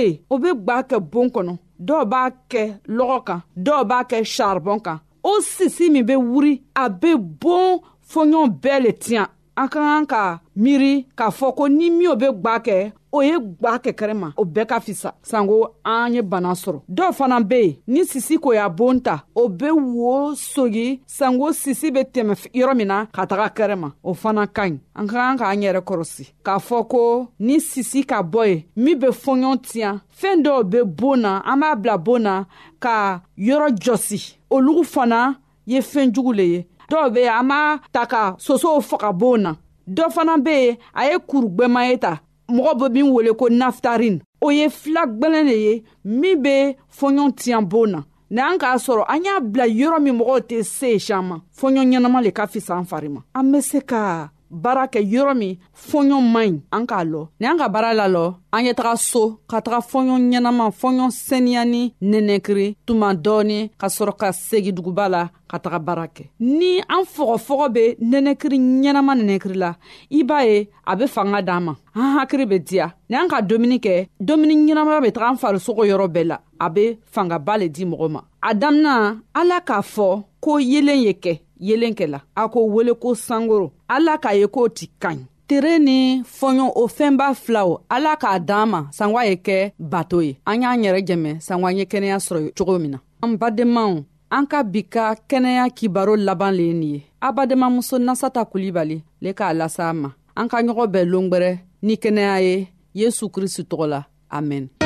be 0.00 0.08
yen 0.08 0.20
o 0.28 0.36
be 0.42 0.48
gba 0.62 0.76
kɛ 0.90 0.96
boon 1.10 1.28
kɔnɔ 1.34 1.54
dɔw 1.86 2.02
b'a 2.10 2.22
kɛ 2.50 2.62
lɔgɔ 2.96 3.18
kan 3.26 3.40
dɔw 3.64 3.80
b'a 3.90 3.98
kɛ 4.10 4.18
sharibɔn 4.34 4.80
kan 4.86 4.98
o 5.30 5.40
sisi 5.54 5.84
min 5.92 6.04
be 6.08 6.14
wuri 6.30 6.54
a 6.74 6.84
be 7.00 7.12
boon 7.42 7.72
fɔɲɔn 8.10 8.46
bɛɛ 8.62 8.76
le 8.84 8.92
tiɲan 9.02 9.28
an 9.60 9.68
ka 9.68 9.80
kan 9.84 10.04
ka 10.08 10.24
miiri 10.56 11.04
k'a 11.18 11.28
fɔ 11.30 11.52
ko 11.56 11.68
ni 11.68 11.90
minw 11.90 12.14
be 12.16 12.28
gwa 12.42 12.56
kɛ 12.66 12.92
o 13.12 13.20
ye 13.20 13.36
gwa 13.38 13.72
kɛkɛrɛ 13.84 14.14
ma 14.16 14.28
o 14.40 14.44
bɛɛ 14.44 14.66
ka 14.70 14.80
fisa 14.80 15.12
sanko 15.22 15.74
an 15.84 16.14
ye 16.14 16.22
bana 16.22 16.50
sɔrɔ 16.62 16.80
dɔw 16.88 17.12
fana 17.12 17.36
be 17.44 17.56
yen 17.62 17.74
ni 17.86 18.00
sisi 18.04 18.38
ko 18.40 18.52
y'a 18.54 18.68
boon 18.70 19.00
ta 19.00 19.24
o 19.36 19.48
be 19.48 19.70
wo 19.70 20.32
sogi 20.34 21.00
sanko 21.06 21.52
sisi 21.52 21.90
be 21.92 22.00
tɛmɛ 22.04 22.34
yɔrɔ 22.56 22.76
min 22.76 22.88
na 22.88 23.04
ka 23.12 23.26
taga 23.26 23.48
kɛrɛ 23.52 23.76
ma 23.78 23.90
o 24.02 24.14
fana 24.14 24.46
ka 24.48 24.62
ɲi 24.66 24.78
an 24.96 25.06
ka 25.08 25.12
kan 25.14 25.36
k'an 25.38 25.62
yɛrɛ 25.64 25.80
kɔrɔsi 25.84 26.24
k'a 26.44 26.56
fɔ 26.68 26.86
ko 26.88 27.28
ni 27.38 27.60
sisi 27.60 28.02
ka 28.08 28.22
bɔ 28.22 28.48
ye 28.48 28.66
min 28.76 28.98
be 28.98 29.08
fɔɲɔ 29.08 29.52
tiɲa 29.68 30.00
fɛɛn 30.20 30.42
dɔw 30.44 30.64
be 30.70 30.80
boon 30.84 31.20
na 31.20 31.42
an 31.44 31.58
b'a 31.60 31.76
bila 31.76 31.98
boon 31.98 32.22
na 32.22 32.44
ka 32.80 33.20
yɔrɔ 33.38 33.68
jɔsi 33.76 34.36
olugu 34.50 34.84
fana 34.84 35.34
ye 35.66 35.80
fɛɛn 35.80 36.12
jugu 36.14 36.32
le 36.34 36.42
ye 36.42 36.66
dɔw 36.90 37.06
be 37.14 37.20
yen 37.26 37.34
an 37.38 37.48
b'a 37.48 37.60
ta 37.94 38.02
ka 38.12 38.22
sosow 38.44 38.76
faga 38.88 39.10
boon 39.20 39.40
na 39.44 39.52
dɔ 39.96 40.04
fana 40.14 40.34
be 40.44 40.50
yen 40.56 40.76
a 40.94 41.02
ye 41.10 41.16
kuru 41.28 41.46
gwɛman 41.56 41.86
ye 41.90 41.96
ta 42.04 42.12
mɔgɔ 42.54 42.72
be 42.78 42.86
min 42.94 43.12
wele 43.14 43.32
ko 43.40 43.46
naftarin 43.60 44.16
o 44.40 44.48
ye 44.58 44.64
fila 44.80 45.02
gwɛlɛn 45.18 45.44
le 45.48 45.56
ye 45.64 45.72
min 46.20 46.42
be 46.42 46.54
fɔɲɔ 46.98 47.24
tiɲan 47.38 47.64
boon 47.68 47.90
na 47.92 47.98
n'an 48.30 48.58
k'a 48.58 48.76
sɔrɔ 48.86 49.04
an 49.08 49.24
y'a 49.24 49.40
bila 49.40 49.66
yɔrɔ 49.80 49.98
min 50.02 50.18
mɔgɔw 50.18 50.38
tɛ 50.48 50.62
se 50.64 50.98
sian 50.98 51.22
ma 51.24 51.36
fɔɲɔ 51.58 51.82
ɲɛnama 51.88 52.22
le 52.24 52.30
ka 52.30 52.46
fisa 52.46 52.72
an 52.78 52.84
fari 52.84 53.08
ma 53.10 53.20
an 53.34 53.52
be 53.52 53.60
se 53.60 53.80
ka 53.80 54.30
baara 54.58 54.84
kɛ 54.94 55.00
yɔrɔ 55.12 55.34
min 55.40 55.52
fɔɲɔ 55.88 56.18
man 56.34 56.48
ɲi 56.52 56.60
an 56.76 56.82
k'a 56.88 57.02
lɔ 57.12 57.22
ni 57.40 57.44
an 57.50 57.56
ka 57.60 57.66
baara 57.74 57.90
lalɔ 58.00 58.24
an 58.56 58.64
ye 58.66 58.72
taga 58.78 58.94
so 59.10 59.22
ka 59.50 59.56
taga 59.64 59.78
fɔɲɔ 59.90 60.16
ɲɛnama 60.28 60.66
fɔɲɔ 60.80 61.06
seniya 61.26 61.62
ni 61.72 61.82
nɛnɛkiri 62.10 62.66
tuma 62.86 63.08
dɔɔni 63.24 63.58
ka 63.80 63.86
sɔrɔ 63.96 64.12
ka 64.20 64.28
segi 64.32 64.72
duguba 64.76 65.08
la 65.14 65.22
ka 65.50 65.58
taga 65.64 65.78
baara 65.86 66.06
kɛ 66.16 66.24
ni 66.40 66.80
an 66.80 67.02
fɔgɔfɔgɔ 67.14 67.68
be 67.74 67.84
nɛnɛkiri 68.12 68.58
ɲɛnama 68.82 69.12
nɛnɛkiri 69.18 69.54
la 69.62 69.70
i 70.10 70.22
b'a 70.24 70.38
ye 70.44 70.68
a 70.86 70.96
be 70.96 71.06
fanga 71.06 71.40
d'an 71.42 71.60
ma 71.64 71.74
an 71.94 72.18
hakiri 72.18 72.46
be 72.48 72.58
diya 72.58 72.92
ni 73.08 73.16
an 73.16 73.28
ka 73.28 73.40
domuni 73.42 73.78
kɛ 73.80 74.08
domuni 74.20 74.54
ɲɛnamaya 74.66 75.00
be 75.02 75.10
taga 75.12 75.30
an 75.30 75.36
farisogo 75.38 75.84
yɔrɔ 75.86 76.06
bɛɛ 76.08 76.24
la 76.26 76.38
a 76.58 76.68
be 76.68 76.98
fangaba 77.14 77.56
le 77.58 77.68
di 77.68 77.84
mɔgɔ 77.84 78.08
ma 78.10 78.22
a 78.42 78.52
damina 78.54 79.16
ala 79.34 79.60
k'a 79.60 79.80
fɔ 79.80 80.24
ko 80.40 80.56
yeelen 80.58 81.02
ye 81.04 81.12
kɛ 81.12 81.40
yeelen 81.62 81.94
kɛla 81.94 82.20
a 82.36 82.48
ko 82.48 82.64
wele 82.64 82.92
ko 82.94 83.14
sankoro 83.14 83.72
ala 83.96 84.16
k'a 84.22 84.32
ye 84.38 84.46
k'o 84.54 84.68
ti 84.70 84.86
ka 85.02 85.10
ɲi 85.18 85.24
tere 85.50 85.74
ni 85.86 86.22
fɔɲɔ 86.38 86.64
o 86.82 86.84
fɛnba 86.96 87.26
filaw 87.34 87.70
ala 87.94 88.12
k'a 88.22 88.38
d'an 88.38 88.66
ma 88.72 88.80
sanwa 88.96 89.26
ye 89.28 89.34
kɛ 89.46 89.56
bato 89.78 90.20
ye 90.22 90.38
an 90.46 90.62
y'an 90.62 90.82
yɛrɛ 90.84 91.00
jɛmɛ 91.08 91.30
sanwa 91.46 91.68
ye 91.78 91.84
kɛnɛya 91.90 92.18
sɔrɔ 92.26 92.42
cogo 92.56 92.78
min 92.78 92.92
na 92.94 92.98
an 93.22 93.34
badenmaw 93.40 93.92
an 94.36 94.46
ka 94.46 94.62
bi 94.62 94.82
ka 94.86 95.14
kɛnɛya 95.28 95.66
kibaro 95.76 96.14
laban 96.16 96.52
le 96.54 96.64
ye 96.70 96.74
nin 96.74 96.94
ye 96.94 97.02
abadenmamuso 97.20 97.98
nasata 97.98 98.44
kulibali 98.46 99.02
le 99.22 99.30
k'a 99.34 99.52
lasa 99.54 99.90
ma 99.92 100.14
an 100.36 100.48
ka 100.48 100.62
ɲɔgɔn 100.62 100.86
bɛɛ 100.92 101.04
longwɛrɛ 101.12 101.50
ni 101.82 101.94
kɛnɛya 101.96 102.36
ye 102.46 102.68
yesu 102.94 103.26
kristi 103.34 103.62
tɔgɔ 103.66 103.86
la 103.90 104.00
amɛn 104.30 104.79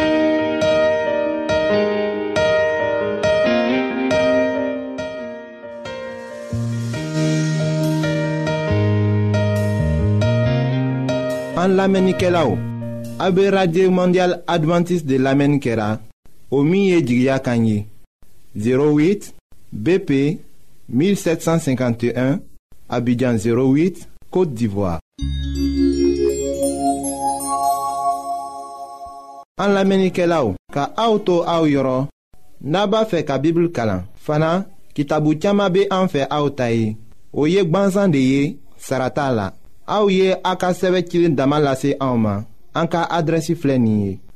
An 11.64 11.76
lamenike 11.76 12.28
law, 12.30 12.58
abe 13.18 13.48
Radye 13.50 13.88
Mondial 13.88 14.42
Adventist 14.46 15.06
de 15.06 15.16
lamenikera, 15.16 15.98
omiye 16.50 17.00
djigya 17.00 17.38
kanyi, 17.38 17.86
08 18.54 19.32
BP 19.72 20.12
1751, 20.92 22.38
abidjan 22.90 23.36
08, 23.38 24.08
Kote 24.30 24.52
Divoa. 24.52 24.98
An 29.56 29.72
lamenike 29.72 30.26
law, 30.28 30.52
ka 30.70 30.92
auto 30.98 31.46
aou 31.48 31.64
yoron, 31.66 32.08
naba 32.60 33.06
fe 33.06 33.24
ka 33.24 33.38
bibl 33.38 33.70
kalan, 33.72 34.04
fana 34.20 34.66
ki 34.92 35.06
tabu 35.06 35.32
tiyama 35.36 35.70
be 35.70 35.86
anfe 35.88 36.26
aoutayi, 36.28 36.96
oye 37.32 37.64
gban 37.64 37.88
zandeye, 37.90 38.58
sarata 38.76 39.30
law. 39.32 39.50
aouye 39.86 40.16
ye 40.28 40.36
a 40.44 40.56
ka 40.56 40.72
sɛbɛ 40.72 41.02
cilen 41.08 41.34
dama 41.36 41.58
lase 41.60 41.94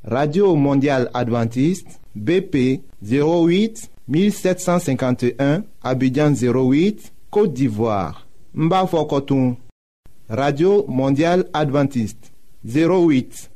radio 0.05 0.55
mondial 0.57 1.09
adventiste 1.15 1.89
bp 2.15 2.81
08 3.03 3.89
1751 4.09 5.63
abidjan 5.83 6.33
08 6.33 7.13
côte 7.31 7.53
d'ivoire 7.55 8.27
n 8.57 8.71
radio 10.29 10.85
mondial 10.89 11.45
adventiste 11.53 12.33
08 12.67 13.51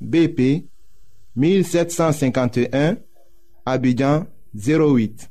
bp 0.00 0.64
1751 1.36 2.96
abidjan 3.64 4.26
08 4.56 5.30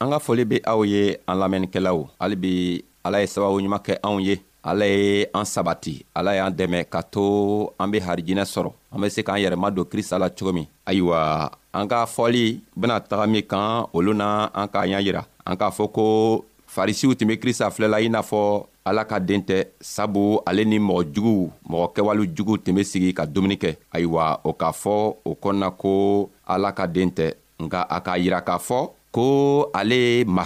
an 0.00 0.10
ka 0.12 0.18
foli 0.22 0.44
be 0.46 0.58
aw 0.62 0.84
ye 0.86 1.18
an 1.26 1.36
lamɛnnikɛlaw 1.40 1.98
hali 2.20 2.36
bi 2.36 2.52
ala 3.04 3.20
ye 3.20 3.26
sababu 3.26 3.58
ɲuman 3.60 3.82
kɛ 3.86 3.94
anw 4.02 4.18
ye 4.22 4.34
ala 4.62 4.86
ye 4.86 5.26
an 5.34 5.44
sabati 5.44 6.04
ala 6.14 6.34
y'an 6.36 6.52
dɛmɛ 6.54 6.84
ka 6.88 7.02
to 7.02 7.70
an 7.78 7.90
be 7.90 7.98
harijinɛ 7.98 8.44
sɔrɔ 8.46 8.70
an 8.94 9.00
be 9.02 9.10
se 9.10 9.22
k'an 9.22 9.38
yɛrɛma 9.42 9.74
don 9.74 9.84
krista 9.84 10.18
la 10.18 10.28
cogo 10.30 10.52
min 10.54 10.66
ayiwa 10.86 11.50
an 11.74 11.88
ka 11.88 12.06
fɔli 12.06 12.60
bena 12.76 13.00
taga 13.00 13.26
min 13.28 13.42
kan 13.42 13.86
olu 13.92 14.14
na 14.14 14.48
an 14.54 14.68
k'a 14.68 14.86
ɲa 14.86 15.02
yira 15.02 15.22
an 15.44 15.56
k'a 15.56 15.70
fɔ 15.74 15.90
ko 15.92 16.44
farisiw 16.72 17.14
tun 17.18 17.26
be 17.26 17.36
krista 17.38 17.66
filɛla 17.70 18.00
i 18.00 18.06
n'a 18.08 18.22
fɔ 18.22 18.66
ala 18.86 19.04
ka 19.04 19.18
den 19.18 19.42
tɛ 19.42 19.66
sabu 19.80 20.38
ale 20.46 20.62
ni 20.64 20.78
mɔgɔ 20.78 21.10
juguw 21.12 21.50
mɔgɔ 21.68 21.92
kɛwale 21.96 22.30
juguw 22.36 22.56
tun 22.64 22.76
be 22.78 22.84
sigi 22.84 23.12
ka 23.12 23.26
dumuni 23.26 23.58
kɛ 23.58 23.74
ayiwa 23.92 24.40
o 24.44 24.52
k'a 24.54 24.70
fɔ 24.70 25.16
o 25.24 25.34
kɔnɔna 25.34 25.72
ko 25.76 26.30
ala 26.46 26.70
ka 26.72 26.86
den 26.86 27.10
tɛ 27.10 27.34
nka 27.58 27.82
a 27.90 27.98
k'a 28.00 28.16
yira 28.24 28.40
k'a 28.46 28.62
fɔ 28.62 28.92
ko 29.18 29.28
allez, 29.74 30.22
ma 30.30 30.44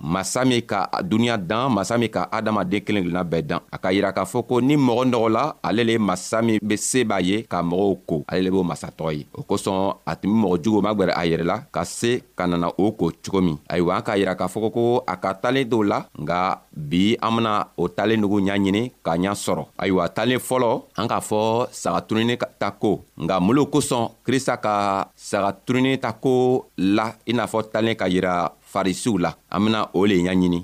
masa 0.00 0.44
min 0.48 0.64
ka 0.64 0.88
duniɲa 1.04 1.36
dan 1.36 1.68
masa 1.68 2.00
min 2.00 2.08
ka 2.08 2.24
adamaden 2.32 2.80
kelen 2.80 3.04
kelenna 3.04 3.22
bɛɛ 3.22 3.42
dan 3.44 3.60
a 3.70 3.76
ka 3.76 3.92
yira 3.92 4.10
k'a 4.16 4.24
fɔ 4.24 4.40
ko 4.48 4.54
ni 4.64 4.74
mɔgɔ 4.80 5.04
nɔgɔla 5.12 5.44
ale 5.62 5.84
le 5.84 5.92
ye 5.92 5.98
masa 6.00 6.40
min 6.42 6.58
be 6.64 6.76
se 6.80 7.04
b'a 7.04 7.20
ye 7.20 7.44
ka 7.44 7.60
mɔgɔw 7.62 7.94
ko 8.08 8.16
ale 8.26 8.40
le 8.42 8.50
b'o 8.50 8.64
masatɔ 8.64 9.12
ye 9.12 9.24
o 9.36 9.44
kosɔn 9.44 10.00
a 10.08 10.16
tun 10.16 10.32
be 10.32 10.36
mɔgɔ 10.40 10.56
juguw 10.64 10.80
magwɛrɛ 10.80 11.12
a 11.14 11.22
yɛrɛ 11.28 11.44
la 11.44 11.56
ka 11.70 11.84
se 11.84 12.24
ka 12.34 12.46
nana 12.48 12.72
o 12.80 12.90
ko 12.92 13.12
cogo 13.12 13.40
min 13.40 13.58
ayiwa 13.68 13.96
an 14.00 14.02
k'a 14.02 14.16
yira 14.16 14.34
k'a 14.34 14.48
fɔ 14.48 14.72
ko 14.72 15.04
a 15.06 15.14
ka 15.20 15.32
talen 15.34 15.68
dɔw 15.68 15.84
la 15.86 16.06
nga 16.18 16.62
bi 16.72 17.14
an 17.20 17.36
bena 17.36 17.52
o 17.76 17.88
talen 17.88 18.20
nugu 18.20 18.40
ɲa 18.40 18.56
ɲini 18.56 18.90
k'a 19.04 19.16
ɲa 19.20 19.32
sɔrɔ 19.36 19.64
ayiwa 19.78 20.08
talen 20.08 20.40
fɔlɔ 20.40 20.70
an 20.96 21.08
k'a 21.08 21.20
fɔ 21.20 21.68
sagaturuni 21.72 22.38
ta 22.58 22.70
ko 22.70 23.04
nga 23.20 23.40
mun 23.40 23.54
lo 23.56 23.66
kosɔn 23.66 24.08
krista 24.24 24.56
ka 24.60 25.08
sagaturuni 25.14 26.00
ta 26.00 26.12
ko 26.12 26.64
la 26.78 27.12
i 27.26 27.32
n'a 27.32 27.46
fɔ 27.46 27.58
talen 27.72 27.94
ka 27.96 28.06
yira 28.08 28.52
farisiw 28.70 29.18
la 29.18 29.34
an 29.50 29.58
bena 29.66 29.90
o 29.90 30.06
le 30.06 30.14
ɲaɲini 30.22 30.62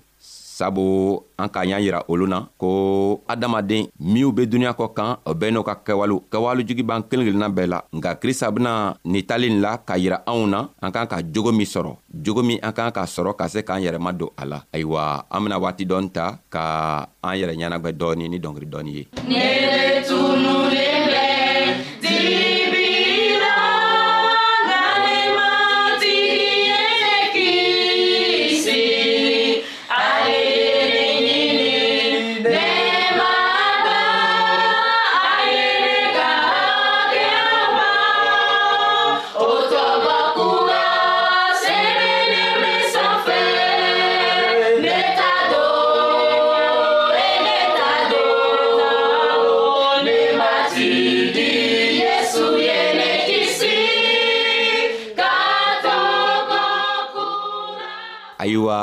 sabu 0.56 1.20
an 1.36 1.48
k'a 1.52 1.66
y'an 1.68 1.80
yira 1.84 2.00
olu 2.08 2.25
na 2.26 2.38
ko 2.56 2.68
adamaden 3.28 3.88
minw 4.00 4.32
be 4.32 4.46
duniɲa 4.46 4.72
kɔ 4.78 4.86
kan 4.96 5.10
o 5.26 5.34
bɛɛ 5.34 5.50
n'u 5.52 5.62
ka 5.66 5.75
kɛwalew 5.84 6.22
kɛwalejugu 6.32 6.82
b'an 6.86 7.02
kelen 7.08 7.26
kelenna 7.28 7.48
bɛɛ 7.52 7.66
la 7.68 7.78
nka 7.92 8.10
krista 8.22 8.48
bena 8.54 8.96
nin 9.04 9.22
talen 9.28 9.60
la 9.64 9.76
k'a 9.86 9.98
yira 9.98 10.18
anw 10.30 10.46
na 10.46 10.68
an 10.80 10.90
k'an 10.94 11.08
ka 11.10 11.18
jogo 11.34 11.50
min 11.52 11.66
sɔrɔ 11.66 11.90
jogo 12.25 12.42
min 12.46 12.58
an 12.62 12.72
k'an 12.72 12.90
k'a 12.94 13.04
sɔrɔ 13.04 13.36
ka 13.36 13.48
se 13.52 13.60
k'an 13.66 13.82
yɛrɛma 13.84 14.16
don 14.16 14.30
a 14.40 14.42
la 14.50 14.58
ayiwa 14.72 15.25
an 15.30 15.40
bena 15.44 15.60
waati 15.60 15.84
dɔɔni 15.84 16.10
ta 16.14 16.38
ka 16.48 16.62
an 17.22 17.34
yɛrɛ 17.36 17.52
ɲɛnagwɛ 17.58 17.90
dɔɔni 17.98 18.25
ni 18.30 18.38
dɔngeri 18.40 18.66
dɔɔni 18.70 18.90
ye 18.96 19.02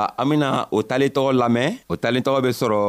la 0.04 0.14
an 0.18 0.28
bena 0.30 0.52
o 0.76 0.82
talen 0.84 1.10
tɔgɔ 1.16 1.32
lamɛn 1.42 1.70
o 1.92 1.96
talen 2.04 2.24
tɔgɔ 2.26 2.42
be 2.44 2.50
sɔrɔ 2.60 2.80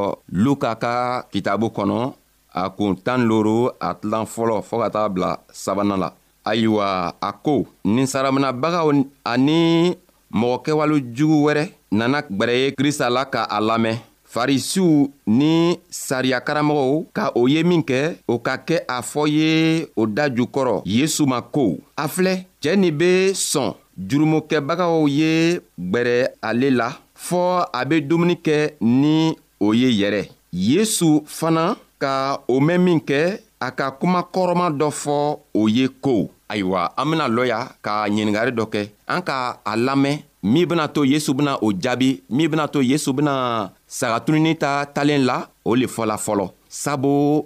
luka 0.44 0.70
ka 0.82 1.22
kitabu 1.32 1.66
kɔnɔ 1.76 2.12
a 2.54 2.70
kun 2.76 2.94
tan 3.04 3.20
loro 3.30 3.70
a 3.80 3.94
tilan 4.00 4.24
fɔlɔ 4.26 4.56
fɔɔ 4.68 4.80
ka 4.84 4.88
taga 4.90 5.08
bila 5.14 5.30
sabanan 5.52 5.98
la 6.00 6.08
ayiwa 6.46 7.12
a 7.20 7.30
ko 7.44 7.66
ninsaraminabagaw 7.84 8.88
ani 9.24 9.96
mɔgɔ 10.40 10.56
kɛwale 10.64 10.96
jugu 11.14 11.38
wɛrɛ 11.46 11.64
nana 11.92 12.18
gwɛrɛ 12.22 12.54
ye 12.62 12.70
krista 12.78 13.08
la 13.10 13.24
ka 13.24 13.42
a 13.50 13.60
lamɛn 13.60 13.96
farisiw 14.34 15.08
ni 15.26 15.78
sariyakaramɔgɔw 15.90 17.06
ka 17.14 17.32
o 17.34 17.46
ye 17.46 17.62
min 17.62 17.82
kɛ 17.82 18.16
o 18.26 18.38
ka 18.38 18.56
kɛ 18.58 18.80
a 18.88 19.00
fɔ 19.02 19.22
ye 19.28 19.50
o 19.96 20.06
da 20.06 20.28
jukɔrɔ 20.28 20.82
yesu 20.84 21.26
ma 21.26 21.40
ko 21.40 21.78
a 21.96 22.08
filɛ 22.08 22.44
cɛɛ 22.62 22.76
nin 22.78 22.92
be 22.96 23.32
sɔn 23.32 23.72
jurumokɛbagaw 23.98 25.06
ye 25.08 25.58
gwɛrɛ 25.78 26.28
ale 26.42 26.70
la 26.70 26.88
fɔɔ 27.28 27.50
a 27.72 27.84
be 27.88 27.96
dumuni 28.08 28.36
kɛ 28.36 28.56
ni 28.80 29.36
o 29.60 29.72
ye 29.74 29.88
yɛrɛ 30.00 30.22
yesu 30.52 31.24
fana 31.36 31.76
ka 31.98 32.38
o 32.48 32.60
mɛn 32.60 32.78
min 32.84 33.00
kɛ 33.00 33.38
a 33.60 33.70
ka 33.70 33.90
kuma 34.00 34.20
kɔrɔma 34.34 34.66
dɔ 34.80 34.88
fɔ 34.92 35.16
o 35.54 35.66
ye 35.68 35.88
ko 35.88 36.28
ayiwa 36.48 36.80
an 36.98 37.04
bena 37.10 37.26
lɔ 37.28 37.44
ya 37.48 37.58
ka 37.82 38.04
ɲiningari 38.08 38.52
dɔ 38.52 38.64
kɛ 38.72 38.82
an 39.08 39.22
ka 39.22 39.56
a 39.64 39.76
lamɛn 39.76 40.22
min 40.42 40.66
bena 40.68 40.88
to 40.88 41.02
yesu 41.04 41.32
bena 41.34 41.56
o 41.62 41.72
jaabi 41.72 42.20
min 42.28 42.48
bena 42.50 42.68
to 42.68 42.80
yesu 42.82 43.12
bena 43.12 43.72
sagatununi 43.88 44.58
ta 44.58 44.84
talen 44.86 45.24
la 45.24 45.46
o 45.64 45.74
le 45.74 45.86
fɔla 45.86 46.16
fɔlɔ 46.18 46.50
sabu 46.68 47.44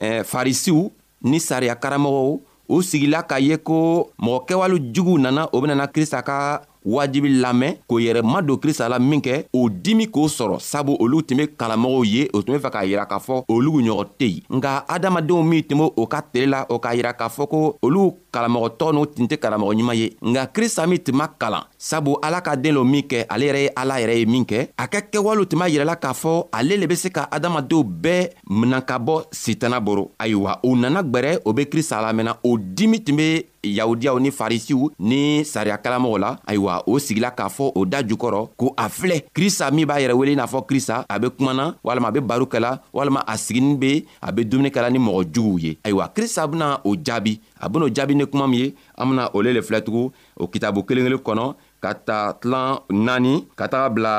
eh, 0.00 0.22
farisiw 0.24 0.90
ni 1.22 1.38
sariya 1.38 1.74
karamɔgɔw 1.78 2.40
u 2.68 2.82
sigila 2.82 3.22
k'a 3.22 3.38
ye 3.40 3.56
ko 3.58 4.10
mɔgɔ 4.18 4.38
kɛwale 4.48 4.76
juguw 4.92 5.18
nana 5.18 5.48
o 5.52 5.60
benana 5.60 5.86
krista 5.86 6.22
ka 6.24 6.62
wajibi 6.84 7.28
lamɛn 7.28 7.74
k'o 7.88 8.00
yɛrɛ 8.00 8.22
madon 8.22 8.56
krista 8.56 8.88
la 8.88 8.98
min 8.98 9.20
kɛ 9.20 9.44
o 9.52 9.68
dimi 9.68 10.06
k'o 10.06 10.28
sɔrɔ 10.28 10.58
sabu 10.60 10.96
olu 11.00 11.22
tun 11.22 11.36
be 11.36 11.44
kalamɔgɔw 11.58 12.04
ye 12.06 12.28
o 12.34 12.42
tun 12.42 12.54
be 12.54 12.58
fɛ 12.62 12.70
k'a 12.72 12.84
yira 12.86 13.06
k'a 13.08 13.18
fɔ 13.20 13.44
olugu 13.48 13.82
ɲɔgɔn 13.82 14.06
tɛ 14.18 14.26
yen 14.28 14.42
nka 14.60 14.84
adamadenw 14.88 15.42
min 15.44 15.62
tun 15.62 15.78
be 15.78 15.84
o 15.96 16.06
ka 16.06 16.20
tele 16.22 16.46
la 16.50 16.66
o 16.68 16.78
k'a 16.78 16.94
yira 16.96 17.12
k'a 17.16 17.28
fɔ 17.28 17.48
ko 17.50 17.76
olu 17.82 18.12
kalamɔgɔ 18.32 18.68
tɔɔ 18.78 18.90
n'u 18.94 19.06
tin 19.06 19.26
tɛ 19.26 19.36
karamɔgɔ 19.36 19.72
ɲuman 19.76 19.94
ye 19.96 20.06
nka 20.22 20.46
krista 20.54 20.86
min 20.86 20.98
tun 20.98 21.16
ma 21.16 21.26
kalan 21.38 21.64
sabu 21.78 22.16
ala 22.22 22.40
ka 22.40 22.56
den 22.56 22.74
lo 22.74 22.84
min 22.84 23.02
kɛ 23.02 23.26
ale 23.28 23.44
yɛrɛ 23.48 23.60
ye 23.62 23.68
ala 23.76 23.94
yɛrɛ 24.00 24.14
ye 24.20 24.26
min 24.26 24.44
kɛ 24.44 24.68
a 24.78 24.86
ka 24.88 25.00
kɛwalew 25.00 25.46
tun 25.48 25.58
b'a 25.60 25.68
yirɛla 25.68 25.96
k'a 25.96 26.12
fɔ 26.14 26.44
ale 26.52 26.76
le 26.78 26.86
be 26.86 26.94
se 26.96 27.08
ka 27.10 27.28
adamadenw 27.30 27.82
bɛɛ 27.84 28.30
mina 28.50 28.80
ka 28.82 28.98
bɔ 28.98 29.22
sitana 29.32 29.80
boro 29.80 30.10
ayiwa 30.18 30.60
u 30.62 30.76
nana 30.76 31.02
gwɛrɛ 31.02 31.40
o 31.44 31.52
be 31.52 31.64
krista 31.66 32.00
lamɛnna 32.00 32.36
o 32.44 32.56
dimi 32.58 33.02
tun 33.04 33.16
be 33.16 33.46
yahudiyaw 33.62 34.18
ni 34.20 34.30
farisiw 34.30 34.88
ni 34.98 35.44
sariyakalamɔgɔw 35.44 36.18
la 36.18 36.36
ayiwa 36.46 36.82
o 36.86 36.98
sigila 36.98 37.30
k'a 37.36 37.48
fɔ 37.50 37.72
o 37.74 37.84
da 37.84 38.02
jukɔrɔ 38.02 38.48
ko 38.56 38.74
a 38.78 38.88
filɛ 38.88 39.22
krista 39.34 39.70
min 39.70 39.86
b'a 39.86 40.00
yɛrɛ 40.00 40.12
wele 40.14 40.32
i 40.32 40.36
n'a 40.36 40.46
fɔ 40.46 40.64
krista 40.66 41.04
a 41.08 41.18
be 41.20 41.28
kumana 41.30 41.74
walama 41.84 42.08
a 42.08 42.12
be 42.12 42.20
baro 42.20 42.46
kɛla 42.46 42.80
walama 42.94 43.20
a 43.26 43.36
siginin 43.36 43.76
be 43.78 44.06
a 44.22 44.32
be 44.32 44.44
dumuni 44.44 44.70
kɛla 44.70 44.90
ni 44.90 44.98
mɔgɔ 44.98 45.24
juguw 45.32 45.58
ye 45.62 45.78
ayiwa 45.84 46.08
krista 46.14 46.46
bena 46.50 46.80
o 46.84 46.94
jaabi 46.96 47.38
a 47.62 47.68
ben'o 47.68 47.88
jaabi 47.90 48.14
ni 48.20 48.26
kuma 48.30 48.46
min 48.52 48.60
ye 48.60 48.66
an 49.00 49.08
bena 49.10 49.24
ole 49.36 49.50
le 49.56 49.60
filɛ 49.66 49.80
tugun 49.86 50.06
o 50.40 50.44
kitabu 50.52 50.80
kelen 50.86 51.04
kelen 51.06 51.22
kɔnɔ 51.26 51.44
ka 51.82 51.90
ta 52.08 52.18
tilan 52.40 52.68
naani 53.06 53.34
ka 53.58 53.64
taga 53.72 53.88
bila 53.94 54.14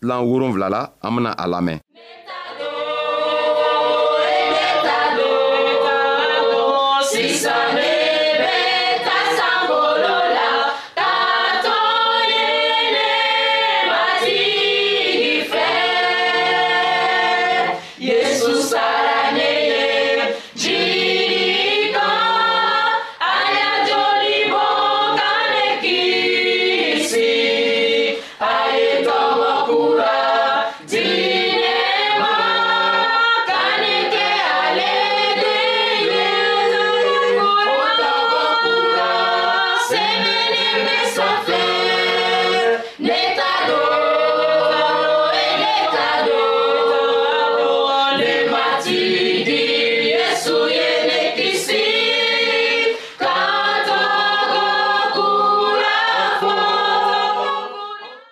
tilan 0.00 0.20
wolonfila 0.28 0.66
la 0.74 0.80
an 1.04 1.10
bena 1.16 1.30
a 1.42 1.44
lamɛn 1.52 1.78
Sisa 7.16 7.54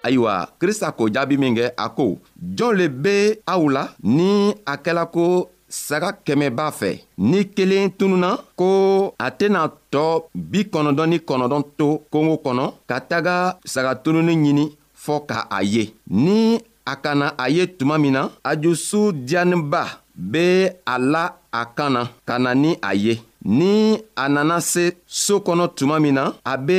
ayiwa 0.05 0.49
krista 0.59 0.88
k'o 0.97 1.05
jaabi 1.14 1.37
min 1.43 1.55
kɛ 1.59 1.64
a 1.77 1.87
ko 1.99 2.07
jɔn 2.57 2.73
le 2.79 2.87
be 3.03 3.14
aw 3.53 3.62
la 3.77 3.83
ni 4.17 4.31
a 4.73 4.75
kɛla 4.85 5.05
ko 5.14 5.27
saga 5.69 6.11
kɛmɛ 6.27 6.47
b'a 6.59 6.67
fɛ 6.81 6.90
ni 7.19 7.38
kelen 7.57 7.90
tununa 7.99 8.31
ko 8.61 8.67
a 9.19 9.29
tɛna 9.38 9.61
tɔɔ 9.93 10.12
bi 10.51 10.61
kɔnɔdɔn 10.73 11.09
ni 11.11 11.19
kɔnɔdɔn 11.29 11.62
to 11.79 11.87
kongo 12.12 12.35
kɔnɔ 12.45 12.64
ka 12.88 12.97
taga 13.11 13.37
saga 13.73 13.93
tununi 14.05 14.35
ɲini 14.45 14.64
fɔɔ 15.05 15.21
ka 15.29 15.38
a 15.51 15.61
ye 15.62 15.85
ni 16.11 16.61
a 16.87 16.95
ka 16.97 17.14
na 17.14 17.27
a 17.38 17.49
ye 17.49 17.67
tuma 17.79 17.99
min 18.01 18.12
na 18.12 18.29
a 18.45 18.53
jusu 18.62 19.12
diyaninba 19.27 19.85
be 20.14 20.69
a 20.87 20.99
la 20.99 21.25
a 21.53 21.64
kan 21.77 21.90
na 21.93 22.03
ka 22.29 22.38
na 22.38 22.53
ni 22.55 22.77
a 22.83 22.93
ye 22.95 23.21
ni 23.44 24.00
a 24.16 24.26
nana 24.28 24.61
se 24.61 24.92
soo 25.07 25.38
kɔnɔ 25.46 25.64
tuma 25.76 25.96
min 26.02 26.14
na 26.14 26.24
a 26.44 26.54
be 26.66 26.78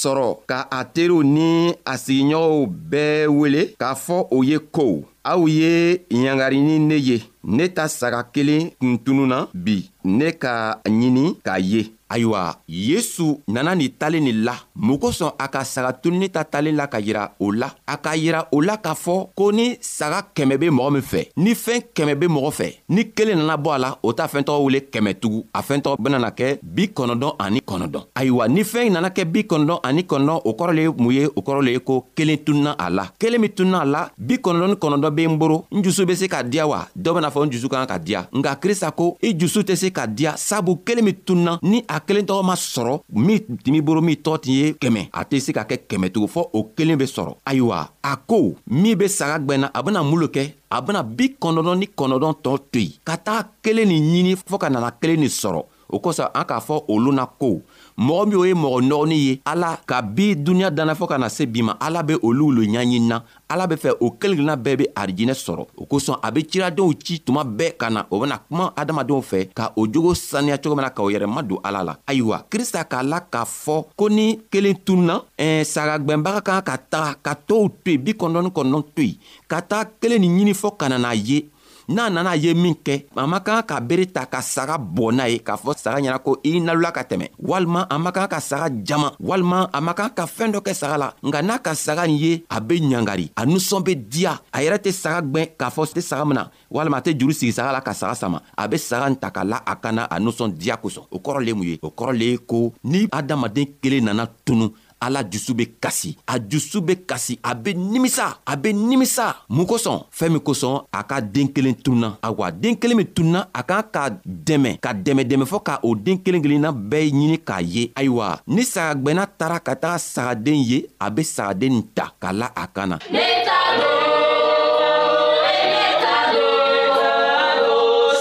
sɔrɔ 0.00 0.28
ka 0.50 0.58
a 0.70 0.80
teriw 0.94 1.22
ni 1.34 1.48
a 1.84 1.94
sigiɲɔgɔnw 2.04 2.66
bɛɛ 2.90 3.26
wele 3.38 3.62
k'a 3.80 3.94
fɔ 4.04 4.16
o 4.36 4.42
ye 4.42 4.58
ko 4.76 5.04
aw 5.24 5.42
ye 5.48 5.98
ɲangari 6.12 6.58
ni 6.66 6.78
ne 6.78 6.96
ye 6.96 7.18
ne 7.44 7.66
ta 7.74 7.86
saga 7.88 8.22
kelen 8.34 8.70
kun 8.80 8.98
tunun 9.04 9.28
na 9.28 9.46
bi 9.54 9.90
ne 10.04 10.30
ka 10.32 10.78
ɲini 10.84 11.36
k'a 11.44 11.58
ye 11.60 11.82
ayiwa 12.08 12.56
yesu 12.68 13.40
nana 13.48 13.74
nin 13.74 13.90
talen 13.98 14.24
nin 14.24 14.42
la 14.44 14.54
mun 14.74 14.98
kosɔn 14.98 15.32
a 15.38 15.48
ka 15.48 15.62
saga 15.64 15.92
tununi 15.92 16.30
ta 16.30 16.44
talen 16.44 16.76
la 16.76 16.86
ka 16.86 16.98
yira 17.00 17.32
o 17.40 17.50
la 17.50 17.72
a 17.86 17.96
ka 17.96 18.12
yira 18.16 18.48
o 18.52 18.60
la 18.60 18.76
k'a 18.76 18.94
fɔ 18.94 19.28
ko 19.34 19.50
ni 19.52 19.76
saga 19.80 20.22
kɛmɛ 20.34 20.56
be 20.60 20.68
mɔgɔ 20.70 20.90
min 20.92 21.02
fɛ 21.02 21.26
ni 21.36 21.54
fɛɛn 21.54 21.82
kɛmɛ 21.94 22.14
be 22.18 22.26
mɔgɔ 22.26 22.50
fɛ 22.52 22.74
ni 22.88 23.04
kelen 23.10 23.38
nana 23.38 23.56
bɔ 23.56 23.74
a 23.74 23.78
la 23.78 23.96
o 24.02 24.12
t'a 24.12 24.26
fɛɛntɔgɔ 24.28 24.62
wele 24.64 24.80
kɛmɛ 24.92 25.14
tugun 25.20 25.44
a 25.54 25.60
fɛɛntɔgɔ 25.62 25.96
benana 25.98 26.30
kɛ 26.30 26.58
bi 26.62 26.86
kɔnɔdɔn 26.94 27.32
ani 27.40 27.60
kɔnɔdɔn 27.60 28.02
ayiwa 28.14 28.48
ni 28.48 28.62
fɛɛn 28.62 28.92
nana 28.92 29.08
kɛ 29.10 29.24
bi 29.32 29.40
kɔnɔdɔn 29.42 29.78
ani 29.84 30.02
kɔnɔdɔn 30.02 30.40
o 30.44 30.52
kɔrɔ 30.52 30.72
le 30.74 30.82
ye 30.82 30.88
mun 30.96 31.12
ye 31.14 31.26
o 31.26 31.40
kɔrɔ 31.42 31.64
le 31.64 31.70
ye 31.72 31.78
ko 31.80 32.04
kelen 32.16 32.38
tununa 32.38 32.76
a 32.78 32.88
la 32.90 33.08
kelen 33.18 33.40
min 33.40 33.50
tununa 33.50 33.80
a 33.80 33.84
la 33.86 34.10
bi 34.18 34.36
kɔnɔdɔn 34.36 34.68
ni 34.68 34.74
kɔnɔdɔn 34.74 35.10
be 35.16 35.24
n 35.26 35.38
boro 35.38 35.66
n 35.72 35.82
jusu 35.82 36.06
be 36.06 36.14
se 36.14 36.28
ka 36.28 36.42
diya 36.44 36.68
wa 36.68 36.86
dɔ 36.98 37.14
bena 37.14 37.30
fɔ 37.30 37.46
n 37.46 37.50
jusu 37.52 37.68
kan 37.68 37.86
ka 37.86 37.98
diya 37.98 38.26
nka 38.32 38.56
krista 38.60 38.92
ko 38.94 39.16
i 39.22 39.32
jusu 39.36 39.60
tɛ 39.62 39.74
se 39.76 39.90
ka 39.90 40.06
diya 40.06 40.36
sabu 40.36 40.76
kelen 40.84 41.04
min 41.04 41.14
tununa 41.14 41.58
ni 41.62 41.82
a 41.88 41.95
a 41.96 42.00
kelen 42.06 42.26
tɔgɔ 42.28 42.42
ma 42.44 42.54
sɔrɔ 42.72 42.94
min 43.24 43.38
timi 43.64 43.80
boro 43.80 44.00
min 44.00 44.16
tɔgɔ 44.24 44.38
tun 44.42 44.52
ye 44.54 44.66
kɛmɛ 44.80 45.00
a 45.12 45.20
tɛ 45.30 45.40
se 45.44 45.50
ka 45.52 45.62
kɛ 45.70 45.76
kɛmɛ 45.88 46.06
tugun 46.12 46.28
fɔɔ 46.34 46.44
o 46.52 46.60
kelen 46.76 46.98
be 46.98 47.04
sɔrɔ 47.04 47.32
ayiwa 47.48 47.88
a 48.02 48.16
ko 48.28 48.54
min 48.66 48.98
be 48.98 49.08
saga 49.08 49.36
gwɛnna 49.44 49.70
a 49.74 49.82
bena 49.84 50.02
mun 50.04 50.20
lo 50.20 50.26
kɛ 50.28 50.42
a 50.70 50.80
bena 50.84 51.02
bi 51.02 51.28
kɔnɔdɔn 51.42 51.78
ni 51.78 51.86
kɔnɔdɔn 51.98 52.34
tɔɔ 52.44 52.56
to 52.72 52.78
yen 52.80 52.92
ka 53.04 53.16
taga 53.16 53.42
kelen 53.62 53.88
nin 53.88 54.02
ɲini 54.12 54.32
fɔɔ 54.48 54.58
ka 54.60 54.68
nana 54.70 54.90
kelen 55.00 55.20
nin 55.20 55.28
sɔrɔ 55.28 55.60
o 55.90 55.98
kosɔn 55.98 56.28
an 56.34 56.44
k'a 56.44 56.60
fɔ 56.60 56.82
olu 56.88 57.12
na 57.12 57.26
ko 57.26 57.60
mɔgɔ 57.98 58.26
min 58.26 58.36
o 58.38 58.44
ye 58.44 58.54
mɔgɔ 58.54 58.78
nɔgɔnin 58.86 59.18
ye 59.26 59.40
ala 59.44 59.78
ka 59.86 60.02
bi 60.02 60.34
duniɲa 60.34 60.70
danna 60.70 60.94
fɔɔ 60.94 61.08
ka 61.08 61.18
na 61.18 61.28
se 61.28 61.46
bi 61.46 61.62
ma 61.62 61.72
ala 61.80 62.02
be 62.02 62.14
olu 62.22 62.50
lo 62.50 62.62
ɲaɲinina 62.62 63.22
ala 63.48 63.66
be 63.66 63.76
fɛ 63.76 63.92
o 64.00 64.10
kelenkelenna 64.10 64.56
bɛɛ 64.56 64.76
be 64.78 64.86
arijinɛ 64.96 65.34
sɔrɔ 65.34 65.66
o 65.78 65.84
kosɔn 65.86 66.18
a 66.22 66.30
be 66.32 66.42
ciradenw 66.44 66.92
ci 67.02 67.18
tuma 67.20 67.44
bɛɛ 67.44 67.76
ka 67.76 67.88
na 67.90 68.04
o 68.10 68.18
bena 68.20 68.38
kuma 68.48 68.72
adamadenw 68.76 69.20
fɛ 69.22 69.48
ka 69.54 69.72
o 69.76 69.86
jogo 69.86 70.14
saniya 70.14 70.58
cogo 70.58 70.74
min 70.76 70.84
na 70.84 70.90
ka 70.90 71.02
o 71.02 71.06
yɛrɛma 71.10 71.42
don 71.48 71.58
ala 71.64 71.82
la 71.84 71.96
ayiwa 72.06 72.44
krista 72.50 72.84
k'a 72.84 73.02
la 73.02 73.20
k'a 73.20 73.44
fɔ 73.44 73.84
ko 73.96 74.08
ni 74.08 74.36
kelen 74.50 74.74
tununa 74.84 75.22
ɛɛ 75.38 75.64
sagagwɛnbaga 75.64 76.40
kan 76.42 76.62
ka 76.62 76.76
taga 76.90 77.14
ka 77.22 77.34
tow 77.46 77.68
to 77.84 77.90
yen 77.92 78.02
bi 78.02 78.12
kɔnɔni 78.12 78.50
kɔnɔn 78.50 78.84
to 78.94 79.02
yen 79.04 79.16
ka 79.48 79.60
taa 79.62 79.84
kelen 80.00 80.20
nin 80.20 80.36
ɲini 80.38 80.54
fɔɔ 80.54 80.76
ka 80.78 80.88
na 80.88 80.98
n'a 80.98 81.14
ye 81.14 81.46
n'a 81.88 82.10
nana 82.10 82.34
ye 82.36 82.54
min 82.54 82.74
kɛ 82.74 83.06
a 83.16 83.26
man 83.26 83.40
kan 83.42 83.62
ka 83.62 83.80
bere 83.80 84.06
ta 84.10 84.26
ka 84.26 84.40
saga 84.42 84.76
bɔ 84.78 85.12
n'a 85.14 85.26
ye 85.28 85.38
k'a 85.38 85.56
fɔ 85.56 85.74
saga 85.76 85.98
ɲɛna 86.00 86.18
ko 86.18 86.36
i 86.44 86.60
nalola 86.60 86.92
ka 86.92 87.02
tɛmɛ 87.02 87.26
walima 87.38 87.86
a 87.90 87.98
man 87.98 88.12
kan 88.12 88.26
ka 88.28 88.38
saga 88.40 88.70
jama 88.82 89.12
walima 89.20 89.70
a 89.72 89.80
man 89.80 89.94
kan 89.94 90.10
ka 90.14 90.26
fɛɛn 90.26 90.52
dɔ 90.52 90.60
kɛ 90.60 90.74
saga 90.74 90.96
la 90.98 91.12
nka 91.22 91.42
n'a 91.42 91.58
ka 91.58 91.74
saga 91.74 92.06
nin 92.06 92.16
ye 92.18 92.44
a 92.50 92.60
be 92.60 92.80
ɲangari 92.80 93.30
a 93.36 93.44
nusɔn 93.46 93.82
be 93.84 93.94
diya 93.94 94.38
a 94.52 94.60
yɛrɛ 94.62 94.78
tɛ 94.78 94.90
saga 94.92 95.20
gwɛn 95.22 95.48
k'a 95.58 95.70
fɔ 95.70 95.82
tɛ 95.94 96.00
saga 96.02 96.24
min 96.24 96.34
na 96.34 96.46
walima 96.72 96.98
a 96.98 97.00
tɛ 97.02 97.18
juru 97.18 97.32
sigi 97.32 97.52
saga 97.52 97.72
la 97.72 97.80
ka 97.80 97.92
saga 97.94 98.14
sama 98.14 98.42
a 98.58 98.68
be 98.68 98.78
saga 98.78 99.06
n 99.06 99.16
ta 99.16 99.30
ka 99.30 99.42
la 99.44 99.62
a 99.66 99.76
kan 99.76 99.92
na 99.94 100.06
a 100.10 100.18
nusɔn 100.18 100.52
diya 100.58 100.76
kosɔn 100.76 101.06
o 101.10 101.18
kɔrɔ 101.18 101.44
le 101.44 101.54
mun 101.54 101.64
ye 101.66 101.78
o 101.82 101.90
kɔrɔ 101.90 102.12
le 102.18 102.24
ye 102.26 102.36
ko 102.38 102.72
ni 102.84 103.06
adamaden 103.12 103.66
kelen 103.82 104.04
nana 104.04 104.26
tunu 104.44 104.72
ala 105.00 105.22
jusu 105.24 105.54
be 105.54 105.66
kasi 105.80 106.16
a 106.26 106.38
jusu 106.38 106.80
be 106.80 106.96
kasi 107.06 107.38
a 107.42 107.54
be 107.54 107.74
nimisa 107.74 108.38
a 108.46 108.56
be 108.56 108.72
nimisa 108.72 109.36
mun 109.48 109.66
kosɔn 109.66 110.04
fɛɛn 110.10 110.32
min 110.32 110.40
kosɔn 110.40 110.84
a 110.92 111.02
ka 111.04 111.20
den 111.20 111.48
kelen 111.52 111.74
tununa 111.76 112.16
awa 112.22 112.50
den 112.50 112.76
kelen 112.76 112.96
min 112.96 113.06
tununa 113.06 113.46
a 113.52 113.62
kan 113.62 113.82
ka 113.92 114.08
dɛmɛ 114.26 114.80
ka 114.80 114.92
dɛmɛdɛmɛ 114.94 115.44
fɔɔ 115.46 115.62
ka 115.62 115.78
o 115.82 115.94
den 115.94 116.18
kelen 116.22 116.42
kelenna 116.42 116.72
bɛɛ 116.72 117.10
ɲini 117.12 117.38
k'a 117.44 117.60
ye 117.60 117.90
ayiwa 117.94 118.40
ni 118.46 118.62
sagagwɛnna 118.64 119.26
taara 119.38 119.60
ka 119.60 119.74
taga 119.76 119.98
sagaden 119.98 120.60
ye 120.64 120.86
a 121.00 121.10
be 121.10 121.22
sagaden 121.22 121.70
nin 121.72 121.86
ta 121.94 122.12
k'a 122.20 122.32
la 122.32 122.50
a 122.56 122.66
kan 122.68 122.88
na 122.88 122.98
e 123.08 124.16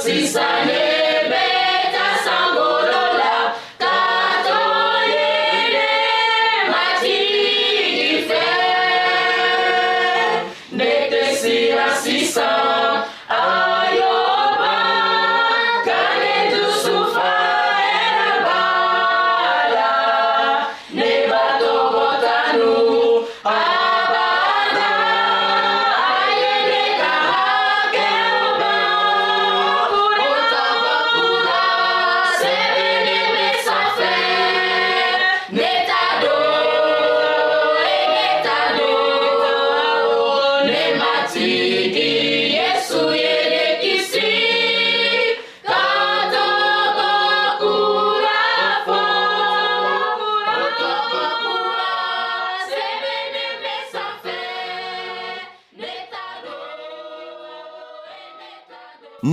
Sisani 0.05 0.74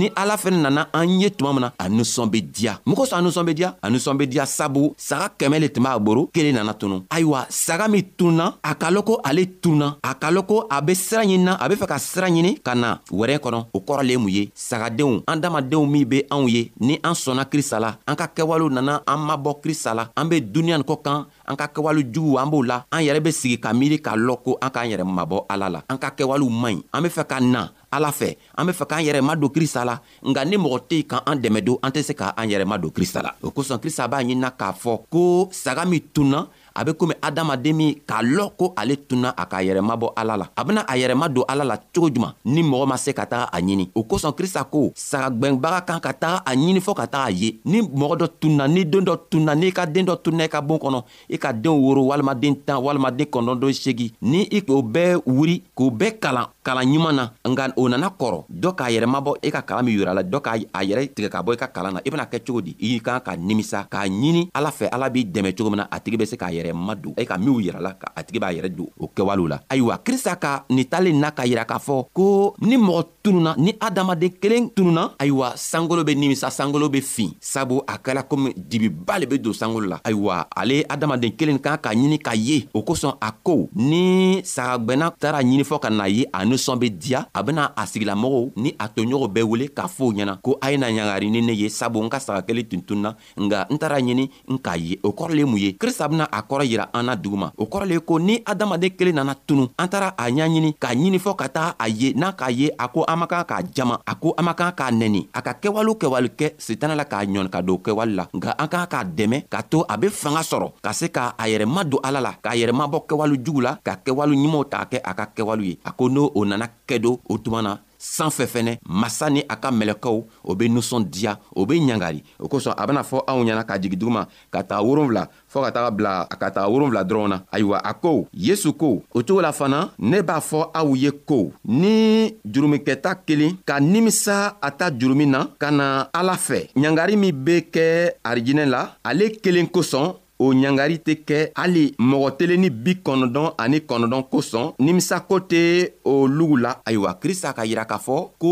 ni 0.03 0.11
ala 0.19 0.35
fɛnɛ 0.35 0.59
nana 0.65 0.81
an 0.91 1.07
ye 1.21 1.29
tuma 1.31 1.51
min 1.53 1.61
na 1.65 1.69
a 1.79 1.85
ninsɔn 1.87 2.27
be 2.33 2.39
diya 2.55 2.73
mun 2.85 2.95
kosɔn 2.97 3.19
a 3.19 3.21
ninsɔn 3.23 3.45
be 3.47 3.53
diya 3.55 3.69
a 3.81 3.87
ninsɔn 3.89 4.17
be 4.19 4.25
diya 4.27 4.45
sabu 4.45 4.91
saga 4.97 5.27
kɛmɛ 5.39 5.57
le 5.63 5.67
tun 5.73 5.83
b'a 5.85 5.99
boro 5.99 6.27
kelen 6.33 6.55
nana 6.57 6.73
tunu 6.73 6.97
ayiwa 7.09 7.47
saga 7.49 7.87
min 7.87 8.03
tununa 8.17 8.45
a 8.69 8.75
ka 8.81 8.91
lɔn 8.91 9.03
ko 9.09 9.13
ale 9.23 9.43
tununa 9.63 9.87
a 10.03 10.11
ka 10.21 10.29
lɔn 10.35 10.45
ko 10.49 10.55
a 10.69 10.81
be 10.81 10.93
sira 10.93 11.23
ɲinina 11.23 11.53
a 11.63 11.65
be 11.69 11.75
fɛ 11.81 11.87
ka 11.91 11.97
sira 11.99 12.27
ɲini 12.27 12.51
ka 12.65 12.75
na 12.75 12.99
wɛrɛ 13.11 13.37
kɔnɔ 13.43 13.59
o 13.73 13.79
kɔrɔ 13.79 14.01
le 14.03 14.11
ye 14.13 14.17
mun 14.23 14.29
ye 14.35 14.43
sagadenw 14.67 15.23
an 15.29 15.37
damadenw 15.41 15.85
min 15.93 16.05
be 16.11 16.17
anw 16.29 16.47
ye 16.49 16.71
ni 16.79 16.99
an 17.07 17.15
sɔnna 17.23 17.45
krista 17.51 17.79
la 17.79 17.95
an 18.05 18.15
ka 18.15 18.27
kɛwalew 18.35 18.69
nana 18.73 19.01
an 19.07 19.19
mabɔ 19.23 19.61
krista 19.63 19.93
la 19.95 20.09
an 20.17 20.27
be 20.27 20.41
duniɲa 20.41 20.77
nin 20.77 20.83
kɔ 20.83 20.95
kan 21.01 21.25
an 21.47 21.55
ka 21.55 21.67
kɛwale 21.67 22.03
juguw 22.11 22.39
an 22.43 22.49
b'o 22.51 22.61
la 22.67 22.83
an 22.91 22.99
yɛrɛ 22.99 23.21
be 23.23 23.31
sigi 23.31 23.57
ka 23.59 23.71
miiri 23.73 24.01
k'a 24.01 24.17
lɔn 24.17 24.37
ko 24.43 24.57
an 24.61 24.69
k'an 24.69 24.89
yɛrɛ 24.91 25.03
mabɔ 25.07 25.45
ala 25.49 25.69
la 25.69 25.79
an 25.89 25.97
ka 25.97 26.09
kɛwalew 26.11 26.51
man 26.51 26.75
ɲi 26.75 26.83
an 26.93 27.01
be 27.03 27.09
fɛ 27.09 27.23
ka 27.27 27.39
na 27.39 27.69
ala 27.93 28.09
fɛ 28.09 28.29
an 28.57 28.65
be 28.67 28.73
fɛ 28.73 28.83
k'an 28.89 29.05
yɛrɛ 29.05 29.21
ma 29.21 29.33
don 29.37 29.51
krista 29.53 29.85
la 29.85 29.95
nga 30.29 30.41
ni 30.49 30.57
mɔgɔ 30.57 30.77
tɛ 30.89 30.97
ka 31.11 31.17
an 31.29 31.37
dɛmɛ 31.41 31.59
don 31.61 31.77
an 31.85 31.91
tɛ 31.95 32.01
se 32.07 32.13
k'an 32.19 32.45
yɛrɛ 32.51 32.65
ma 32.65 32.75
don 32.81 32.89
krista 32.91 33.19
la 33.21 33.31
o 33.45 33.49
kosɔn 33.53 33.77
krista 33.83 34.09
b'a 34.11 34.17
ɲinina 34.25 34.49
k'a 34.59 34.73
fɔ 34.73 34.93
ko 35.13 35.25
saga 35.51 35.83
min 35.85 36.01
tunna 36.13 36.39
a 36.75 36.81
be 36.83 36.91
komi 36.97 37.13
adamaden 37.21 37.73
min 37.75 37.91
k'a 38.07 38.21
lɔn 38.21 38.49
ko 38.57 38.73
ale 38.75 38.95
tunna 38.97 39.29
a 39.37 39.45
k'a 39.45 39.61
yɛrɛma 39.61 39.93
bɔ 39.95 40.07
ala 40.17 40.33
la 40.37 40.45
a 40.57 40.63
bena 40.65 40.81
a 40.87 40.93
yɛrɛma 40.97 41.29
don 41.29 41.45
ala 41.47 41.63
la 41.63 41.77
cogo 41.77 42.09
juman 42.09 42.33
ni 42.45 42.61
mɔgɔ 42.63 42.85
ma 42.89 42.95
se 42.97 43.13
ka 43.13 43.25
taga 43.25 43.45
a 43.53 43.59
ɲini 43.61 43.89
o 43.93 44.03
kosɔn 44.03 44.33
krista 44.33 44.65
ko 44.65 44.89
sagagwɛnbaga 44.97 45.85
kan 45.85 45.99
ka 46.01 46.11
taga 46.13 46.37
a 46.45 46.51
ɲini 46.55 46.81
fɔɔ 46.81 46.95
ka 46.97 47.05
taga 47.07 47.25
a 47.29 47.31
ye 47.31 47.59
ni 47.65 47.81
mɔgɔ 47.81 48.15
dɔ 48.21 48.27
tunna 48.39 48.67
ni 48.67 48.83
don 48.85 49.05
dɔ 49.05 49.13
tunna 49.29 49.55
n'i 49.55 49.71
ka 49.71 49.85
den 49.85 50.05
dɔ 50.05 50.15
tunna 50.23 50.43
i 50.43 50.47
ka 50.49 50.61
boon 50.61 50.79
kɔnɔ 50.81 50.99
i 51.29 51.37
ka 51.37 51.51
deenw 51.53 51.77
woro 51.77 52.03
walima 52.09 52.33
den 52.39 52.55
tan 52.65 52.81
walima 52.81 53.11
den 53.15 53.27
kɔnɔdɔn 53.29 53.73
segi 53.73 54.11
ni 54.21 54.47
i 54.51 54.61
k'o 54.61 54.81
bɛɛ 54.81 55.21
wuri 55.25 55.61
k'o 55.77 55.91
bɛɛ 55.93 56.19
kalan 56.19 56.47
kalan 56.65 56.87
ɲuman 56.89 57.13
na 57.15 57.23
nka 57.45 57.73
o 57.77 57.87
nana 57.87 58.09
kɔrɔ 58.09 58.49
dɔ 58.49 58.73
k'a 58.75 58.89
yɛrɛma 58.89 59.21
bɔ 59.21 59.31
i 59.45 59.47
e 59.47 59.51
ka 59.51 59.61
kalan 59.61 59.85
min 59.85 59.93
yira 59.99 60.13
la 60.15 60.21
dɔ 60.23 60.41
k'a 60.41 60.57
yɛrɛ 60.81 61.13
tigɛ 61.13 61.29
ka 61.29 61.43
bɔ 61.45 61.53
i 61.53 61.57
ka 61.57 61.67
kalan 61.67 61.93
na 61.93 61.99
i 62.05 62.09
bena 62.09 62.25
kɛ 62.25 62.39
cogo 62.45 62.61
di 62.61 62.75
i 62.81 62.99
kan 62.99 63.19
ka 63.21 63.35
nimisa 63.37 63.85
k'a 63.87 64.09
ɲini 64.09 64.49
ala 64.55 64.71
fɛ 64.73 64.89
ala 64.91 65.09
b'i 65.09 65.29
dɛmɛ 65.31 65.53
cogo 65.55 65.69
min 65.69 65.77
na 65.85 65.87
a 65.91 65.99
tigi 65.99 66.17
be 66.17 66.25
se 66.25 66.35
k'a 66.37 66.49
yɛrɛ 66.49 66.62
yɛrɛ 66.67 66.73
ma 66.77 66.95
don 66.95 67.13
e 67.17 67.25
ka 67.25 67.37
minw 67.37 67.59
yirala 67.59 67.91
ka 67.99 68.11
a 68.15 68.23
tigi 68.23 68.39
b'a 68.39 68.51
yɛrɛ 68.53 68.69
don 68.75 68.87
o 68.99 69.07
kɛwalew 69.07 69.47
la 69.49 69.59
ayiwa 69.69 69.97
krista 70.03 70.35
ka 70.39 70.65
nin 70.69 70.85
talen 70.85 71.19
na 71.19 71.31
k'a 71.31 71.45
yira 71.45 71.65
k'a 71.65 71.77
fɔ 71.79 72.05
ko 72.13 72.55
ni 72.61 72.77
mɔgɔ 72.77 73.05
tununa 73.23 73.55
ni 73.57 73.73
adamaden 73.79 74.29
kelen 74.39 74.69
tununa 74.73 75.11
ayiwa 75.19 75.53
sankolo 75.55 76.03
be 76.05 76.15
nimisa 76.15 76.49
sankolo 76.49 76.89
be 76.91 77.01
fin 77.01 77.31
sabu 77.41 77.81
a 77.87 77.97
kɛla 77.97 78.23
komi 78.27 78.53
dibiba 78.55 79.19
le 79.19 79.25
be 79.27 79.37
don 79.39 79.53
sankolo 79.53 79.87
la 79.89 79.99
ayiwa 80.03 80.47
ale 80.55 80.83
adamaden 80.89 81.35
kelen 81.35 81.59
kan 81.61 81.77
ka 81.77 81.89
ɲini 81.93 82.19
ka 82.23 82.31
ye 82.35 82.67
o 82.73 82.81
kosɔn 82.83 83.15
a 83.21 83.31
ko 83.43 83.69
ni 83.75 84.41
sagagwɛnna 84.43 85.13
taara 85.19 85.41
ɲini 85.41 85.63
fɔ 85.63 85.79
ka 85.81 85.89
na 85.89 86.05
ye 86.07 86.25
a 86.33 86.43
nisɔn 86.45 86.79
be 86.79 86.89
diya 86.89 87.25
a 87.33 87.43
bena 87.43 87.73
a 87.75 87.83
sigilamɔgɔw 87.85 88.51
ni 88.57 88.73
a 88.79 88.87
toɲɔgɔn 88.89 89.33
bɛɛ 89.33 89.43
wele 89.43 89.65
k'a 89.67 89.87
fɔo 89.87 90.13
ɲɛna 90.13 90.39
ko 90.41 90.57
a 90.61 90.71
ye 90.71 90.77
na 90.77 90.87
ɲagari 90.89 91.29
ni 91.31 91.41
ne 91.41 91.53
ye 91.53 91.69
sabu 91.69 91.99
n 92.03 92.09
ka 92.09 92.19
saga 92.19 92.41
kelen 92.41 92.65
tun 92.69 92.81
tunna 92.81 93.15
nga 93.39 93.67
n 93.69 93.77
taara 93.77 93.99
ɲini 93.99 94.29
n 94.49 94.57
k'a 94.57 94.77
ye 94.77 94.99
o 95.03 95.09
kɔrɔ 95.11 95.35
le 95.35 95.43
mun 95.45 95.57
ye 95.59 95.73
krista 95.77 96.07
bena 96.09 96.27
a 96.31 96.41
kɔrɔ 96.53 96.65
yira 96.69 96.85
an 96.93 97.03
na 97.09 97.15
dugu 97.17 97.37
ma 97.37 97.49
o 97.57 97.65
kɔrɔ 97.65 97.85
le 97.89 97.93
ye 97.95 97.99
ko 97.99 98.17
ni 98.19 98.37
adamaden 98.45 98.91
kelen 98.93 99.15
nana 99.15 99.35
tunu 99.47 99.67
an 99.77 99.87
taara 99.89 100.13
a 100.17 100.29
ɲaɲini 100.29 100.75
k'a 100.79 100.93
ɲinifɔ 100.93 101.35
ka 101.35 101.47
taga 101.49 101.75
a 101.79 101.87
ye 101.89 102.13
n'a 102.13 102.31
k'a 102.33 102.49
ye 102.51 102.69
a 102.77 102.87
ko 102.89 103.03
an 103.07 103.17
man 103.19 103.27
kan 103.27 103.43
k'a 103.43 103.63
jama 103.73 103.99
a 104.05 104.15
ko 104.15 104.33
an 104.37 104.43
man 104.45 104.53
kan 104.55 104.71
k'a 104.77 104.91
nɛni 104.91 105.27
a 105.33 105.41
ka 105.41 105.53
kɛwale 105.61 105.97
kɛwale 105.97 106.29
kɛ 106.37 106.53
sitana 106.57 106.95
la 106.95 107.05
k'a 107.05 107.25
ɲɔni 107.25 107.49
ka 107.49 107.61
don 107.61 107.77
kɛwale 107.77 108.13
la 108.15 108.25
nka 108.35 108.53
an 108.57 108.67
kan 108.67 108.85
k'a 108.91 109.01
dɛmɛ 109.17 109.43
k'a 109.49 109.63
to 109.69 109.85
a 109.89 109.97
be 109.97 110.09
fanga 110.09 110.39
sɔrɔ 110.41 110.71
ka 110.81 110.91
se 110.93 111.07
ka 111.09 111.33
a 111.39 111.43
yɛrɛ 111.47 111.65
ma 111.67 111.83
don 111.83 111.99
ala 112.03 112.19
la 112.21 112.31
k'a 112.43 112.53
yɛrɛ 112.55 112.71
mabɔ 112.81 113.05
kɛwale 113.07 113.35
jugu 113.43 113.61
la 113.61 113.75
ka 113.83 113.95
kɛwale 114.05 114.33
ɲumanw 114.37 114.69
t'a 114.69 114.85
kɛ 114.91 115.01
a 115.03 115.13
ka 115.13 115.25
kɛwale 115.35 115.61
ye 115.65 115.77
a 115.85 115.91
ko 115.91 116.05
n'o 116.09 116.31
o 116.35 116.43
nana 116.45 116.67
kɛ 116.87 116.99
do 117.01 117.19
o 117.29 117.37
tuma 117.37 117.61
na 117.63 117.77
san 118.03 118.29
fɛ 118.29 118.45
fɛnɛ 118.53 118.73
masa 119.01 119.29
ni 119.29 119.41
a 119.47 119.55
ka 119.55 119.71
mɛlɛkɛw 119.71 120.17
o 120.43 120.55
be 120.55 120.67
nusɔn 120.67 121.03
diya 121.07 121.39
o 121.55 121.65
be 121.65 121.73
ɲangari 121.79 122.21
o 122.39 122.47
kosɔn 122.47 122.75
a 122.77 122.85
bena 122.85 123.01
fɔ 123.03 123.17
anw 123.27 123.43
ɲɛna 123.47 123.63
ka 123.63 123.77
jigi 123.79 123.95
duguma 123.95 124.27
ka 124.51 124.59
taga 124.63 124.83
wolonfila 124.83 125.27
fɔɔ 125.47 125.63
ka 125.63 125.71
taga 125.71 125.91
bila 125.91 126.27
ka 126.27 126.51
taga 126.51 126.67
wolonfila 126.67 127.03
dɔrɔnw 127.07 127.29
na 127.29 127.37
ayiwa 127.51 127.77
a 127.79 127.93
ko 127.93 128.27
yesu 128.33 128.73
ko 128.73 129.01
o 129.13 129.23
cogo 129.23 129.41
la 129.41 129.51
fana 129.53 129.91
ne 129.97 130.21
b'a 130.21 130.39
fɔ 130.41 130.69
aw 130.73 130.93
ye 130.95 131.11
ko 131.11 131.51
ni 131.63 132.35
jurumikɛta 132.45 133.15
kelen 133.25 133.55
ka 133.65 133.79
nimisa 133.79 134.57
a 134.61 134.69
ta 134.71 134.91
jurumi 134.91 135.25
na 135.25 135.47
ka 135.57 135.71
na 135.71 136.09
ala 136.13 136.33
fɛ 136.35 136.73
ɲangari 136.75 137.15
min 137.15 137.31
be 137.45 137.61
kɛ 137.71 138.11
arijinɛ 138.23 138.65
la 138.67 138.95
ale 139.03 139.31
kelen 139.41 139.67
kosɔn 139.71 140.19
o 140.43 140.47
ɲangari 140.61 140.97
tɛ 141.05 141.13
kɛ 141.27 141.37
hali 141.59 141.83
mɔgɔ 142.09 142.27
telen 142.37 142.61
ni 142.63 142.69
bi 142.83 142.91
kɔnɔdɔn 143.05 143.47
ani 143.63 143.77
kɔnɔdɔn 143.89 144.23
kosɔn 144.31 144.65
nimisako 144.85 145.35
tɛ 145.51 145.59
o 146.03 146.13
lugu 146.27 146.55
la 146.63 146.71
ayiwa 146.87 147.11
krista 147.21 147.53
ka 147.57 147.63
yira 147.69 147.83
k'a 147.85 147.99
fɔ 148.05 148.15
ko 148.41 148.49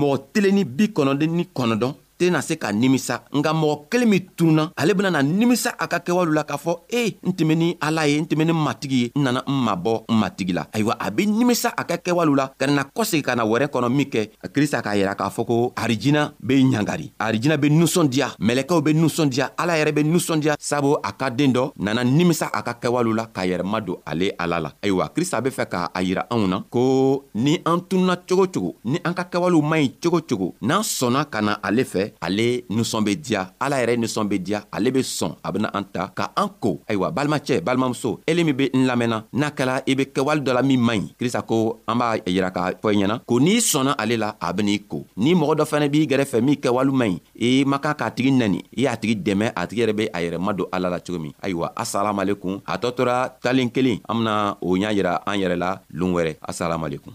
mɔgɔ 0.00 0.16
telen 0.32 0.54
ni 0.56 0.64
bi 0.76 0.84
kɔnɔden 0.96 1.30
ni 1.36 1.44
kɔnɔdɔn 1.56 1.92
tɛna 2.20 2.42
se 2.46 2.54
ka 2.60 2.68
nimisa 2.72 3.24
nga 3.32 3.50
mɔgɔ 3.56 3.76
kelen 3.90 4.08
min 4.12 4.20
tununa 4.36 4.62
ale 4.76 4.92
bena 4.94 5.10
na 5.10 5.22
nimisa 5.22 5.72
a 5.78 5.86
ka 5.88 5.98
kɛwalew 6.04 6.34
la 6.36 6.44
k'a 6.44 6.58
fɔ 6.58 6.72
e 6.92 7.16
n 7.24 7.32
tɛmɛ 7.32 7.54
ni 7.56 7.68
ala 7.80 8.04
ye 8.06 8.20
n 8.20 8.26
tɛmɛ 8.28 8.44
ni 8.44 8.52
matigi 8.52 8.96
ye 9.02 9.06
n 9.16 9.24
nana 9.24 9.40
n 9.48 9.56
mabɔ 9.64 10.04
n 10.10 10.20
matigi 10.20 10.52
la 10.52 10.66
ayiwa 10.72 10.96
a 11.00 11.10
be 11.10 11.24
nimisa 11.24 11.72
a 11.74 11.82
ka 11.88 11.96
kɛwalew 11.96 12.36
la 12.36 12.48
ka 12.60 12.66
nana 12.68 12.84
kɔsegi 12.84 13.24
ka 13.24 13.32
na 13.34 13.44
wɛrɛ 13.48 13.72
kɔnɔ 13.72 13.88
min 13.90 14.08
kɛ 14.12 14.28
krista 14.52 14.82
k'a 14.82 14.94
yira 15.00 15.16
k'a 15.16 15.30
fɔ 15.32 15.42
ko 15.46 15.72
arijina 15.74 16.34
be 16.46 16.60
ɲangari 16.62 17.10
arijina 17.18 17.56
be 17.56 17.70
nusɔndiya 17.72 18.36
mɛlɛkɛw 18.36 18.84
be 18.84 18.92
nusɔndiya 18.92 19.48
ala 19.56 19.72
yɛrɛ 19.80 19.92
be 19.94 20.02
nusɔndiya 20.04 20.56
sabu 20.60 20.96
a 21.02 21.12
ka 21.16 21.28
den 21.30 21.52
dɔ 21.54 21.72
nana 21.80 22.04
nimisa 22.04 22.50
a 22.52 22.60
ka 22.62 22.74
kɛwalew 22.76 23.16
la 23.16 23.26
k'a 23.32 23.46
yɛrɛma 23.48 23.80
don 23.84 23.96
ale 24.06 24.32
ala 24.38 24.58
la 24.60 24.70
ayiwa 24.82 25.08
krista 25.14 25.40
be 25.42 25.48
fɛ 25.50 25.64
k'a 25.70 26.00
yira 26.04 26.26
anw 26.28 26.46
na 26.46 26.60
ko 26.68 27.24
ni 27.34 27.60
an 27.64 27.80
tununa 27.88 28.16
cogo 28.28 28.44
cogo 28.52 28.74
ni 28.84 28.98
an 29.04 29.14
ka 29.14 29.24
kɛwalew 29.24 29.62
man 29.64 29.80
ɲi 29.80 29.96
cogo 30.02 30.20
cogo 30.20 30.52
n'an 30.60 30.82
sɔnna 30.84 31.24
ka 31.30 31.40
na 31.40 31.56
ale 31.64 31.84
fɛ 31.84 32.09
kosɛbɛ 32.10 32.10
ale 32.20 32.64
ninsɔn 32.68 33.02
be 33.04 33.14
diya 33.16 33.46
ala 33.60 33.76
yɛrɛ 33.82 33.96
ninsɔn 33.98 34.28
be 34.28 34.38
diya 34.38 34.64
ale 34.72 34.90
be 34.90 35.00
sɔn 35.02 35.34
a 35.44 35.52
bena 35.52 35.70
an 35.74 35.84
ta 35.92 36.08
ka 36.14 36.30
an 36.36 36.48
ko 36.60 36.80
ayiwa 36.88 37.10
balimacɛ 37.12 37.60
balimamuso 37.62 38.18
ele 38.26 38.44
min 38.44 38.54
be 38.56 38.70
n 38.74 38.86
lamɛnna 38.86 39.24
n'a 39.32 39.50
kɛla 39.50 39.82
i 39.86 39.94
be 39.94 40.04
kɛwale 40.12 40.42
dɔ 40.42 40.54
la 40.54 40.62
min 40.62 40.78
man 40.80 40.98
ɲi 41.00 41.14
krista 41.18 41.42
ko 41.46 41.80
an 41.88 41.96
b'a 41.98 42.16
yira 42.26 42.50
k'a 42.52 42.72
fɔ 42.82 42.94
ɲɛna 42.94 43.20
ko 43.26 43.38
n'i 43.40 43.58
sɔnna 43.60 43.94
ale 43.98 44.16
la 44.18 44.34
a 44.40 44.52
benii 44.52 44.80
ko 44.88 45.04
ni 45.16 45.34
mɔgɔ 45.34 45.56
dɔ 45.58 45.64
fɛnɛ 45.64 45.88
b'i 45.90 46.06
gɛrɛfɛ 46.06 46.40
min 46.42 46.56
kɛwale 46.56 46.92
man 46.92 47.10
ɲi 47.36 47.60
i 47.60 47.64
ma 47.64 47.78
kan 47.78 47.94
k'a 47.94 48.10
tigi 48.14 48.30
nɛni 48.32 48.60
i 48.78 48.82
y'a 48.82 48.96
tigi 48.96 49.14
dɛmɛ 49.22 49.52
a 49.56 49.66
tigi 49.66 49.82
yɛrɛ 49.86 49.92
be 49.96 50.06
a 50.12 50.20
yɛrɛ 50.20 50.38
madon 50.38 50.66
ala 50.72 50.88
la 50.90 50.98
cogo 51.00 51.18
min 51.20 51.32
ayiwa 51.42 51.72
asalamalekun 51.76 52.60
a 52.66 52.76
tɔ 52.78 52.94
tora 52.96 53.28
talen 53.42 53.70
kelen 53.70 54.00
an 54.08 54.14
bena 54.18 54.56
o 54.60 54.76
ɲa 54.76 54.92
yira 54.96 55.22
an 55.26 55.36
yɛrɛ 55.38 55.56
la 55.58 55.78
loon 55.92 56.12
wɛrɛ 56.14 56.36
asalamalekun 56.48 57.14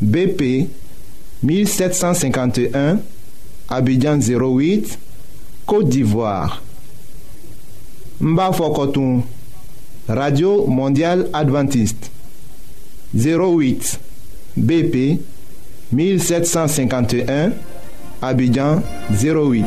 BP 0.00 0.66
1751, 1.42 3.00
Abidjan 3.68 4.16
08, 4.18 4.98
Côte 5.66 5.88
d'Ivoire. 5.90 6.62
Mbafokotoum, 8.20 9.22
Radio 10.08 10.66
Mondiale 10.66 11.28
Adventiste. 11.34 12.10
08, 13.16 14.00
BP 14.56 15.20
1751, 15.92 17.52
Abidjan 18.22 18.82
08. 19.10 19.64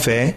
fait? 0.00 0.36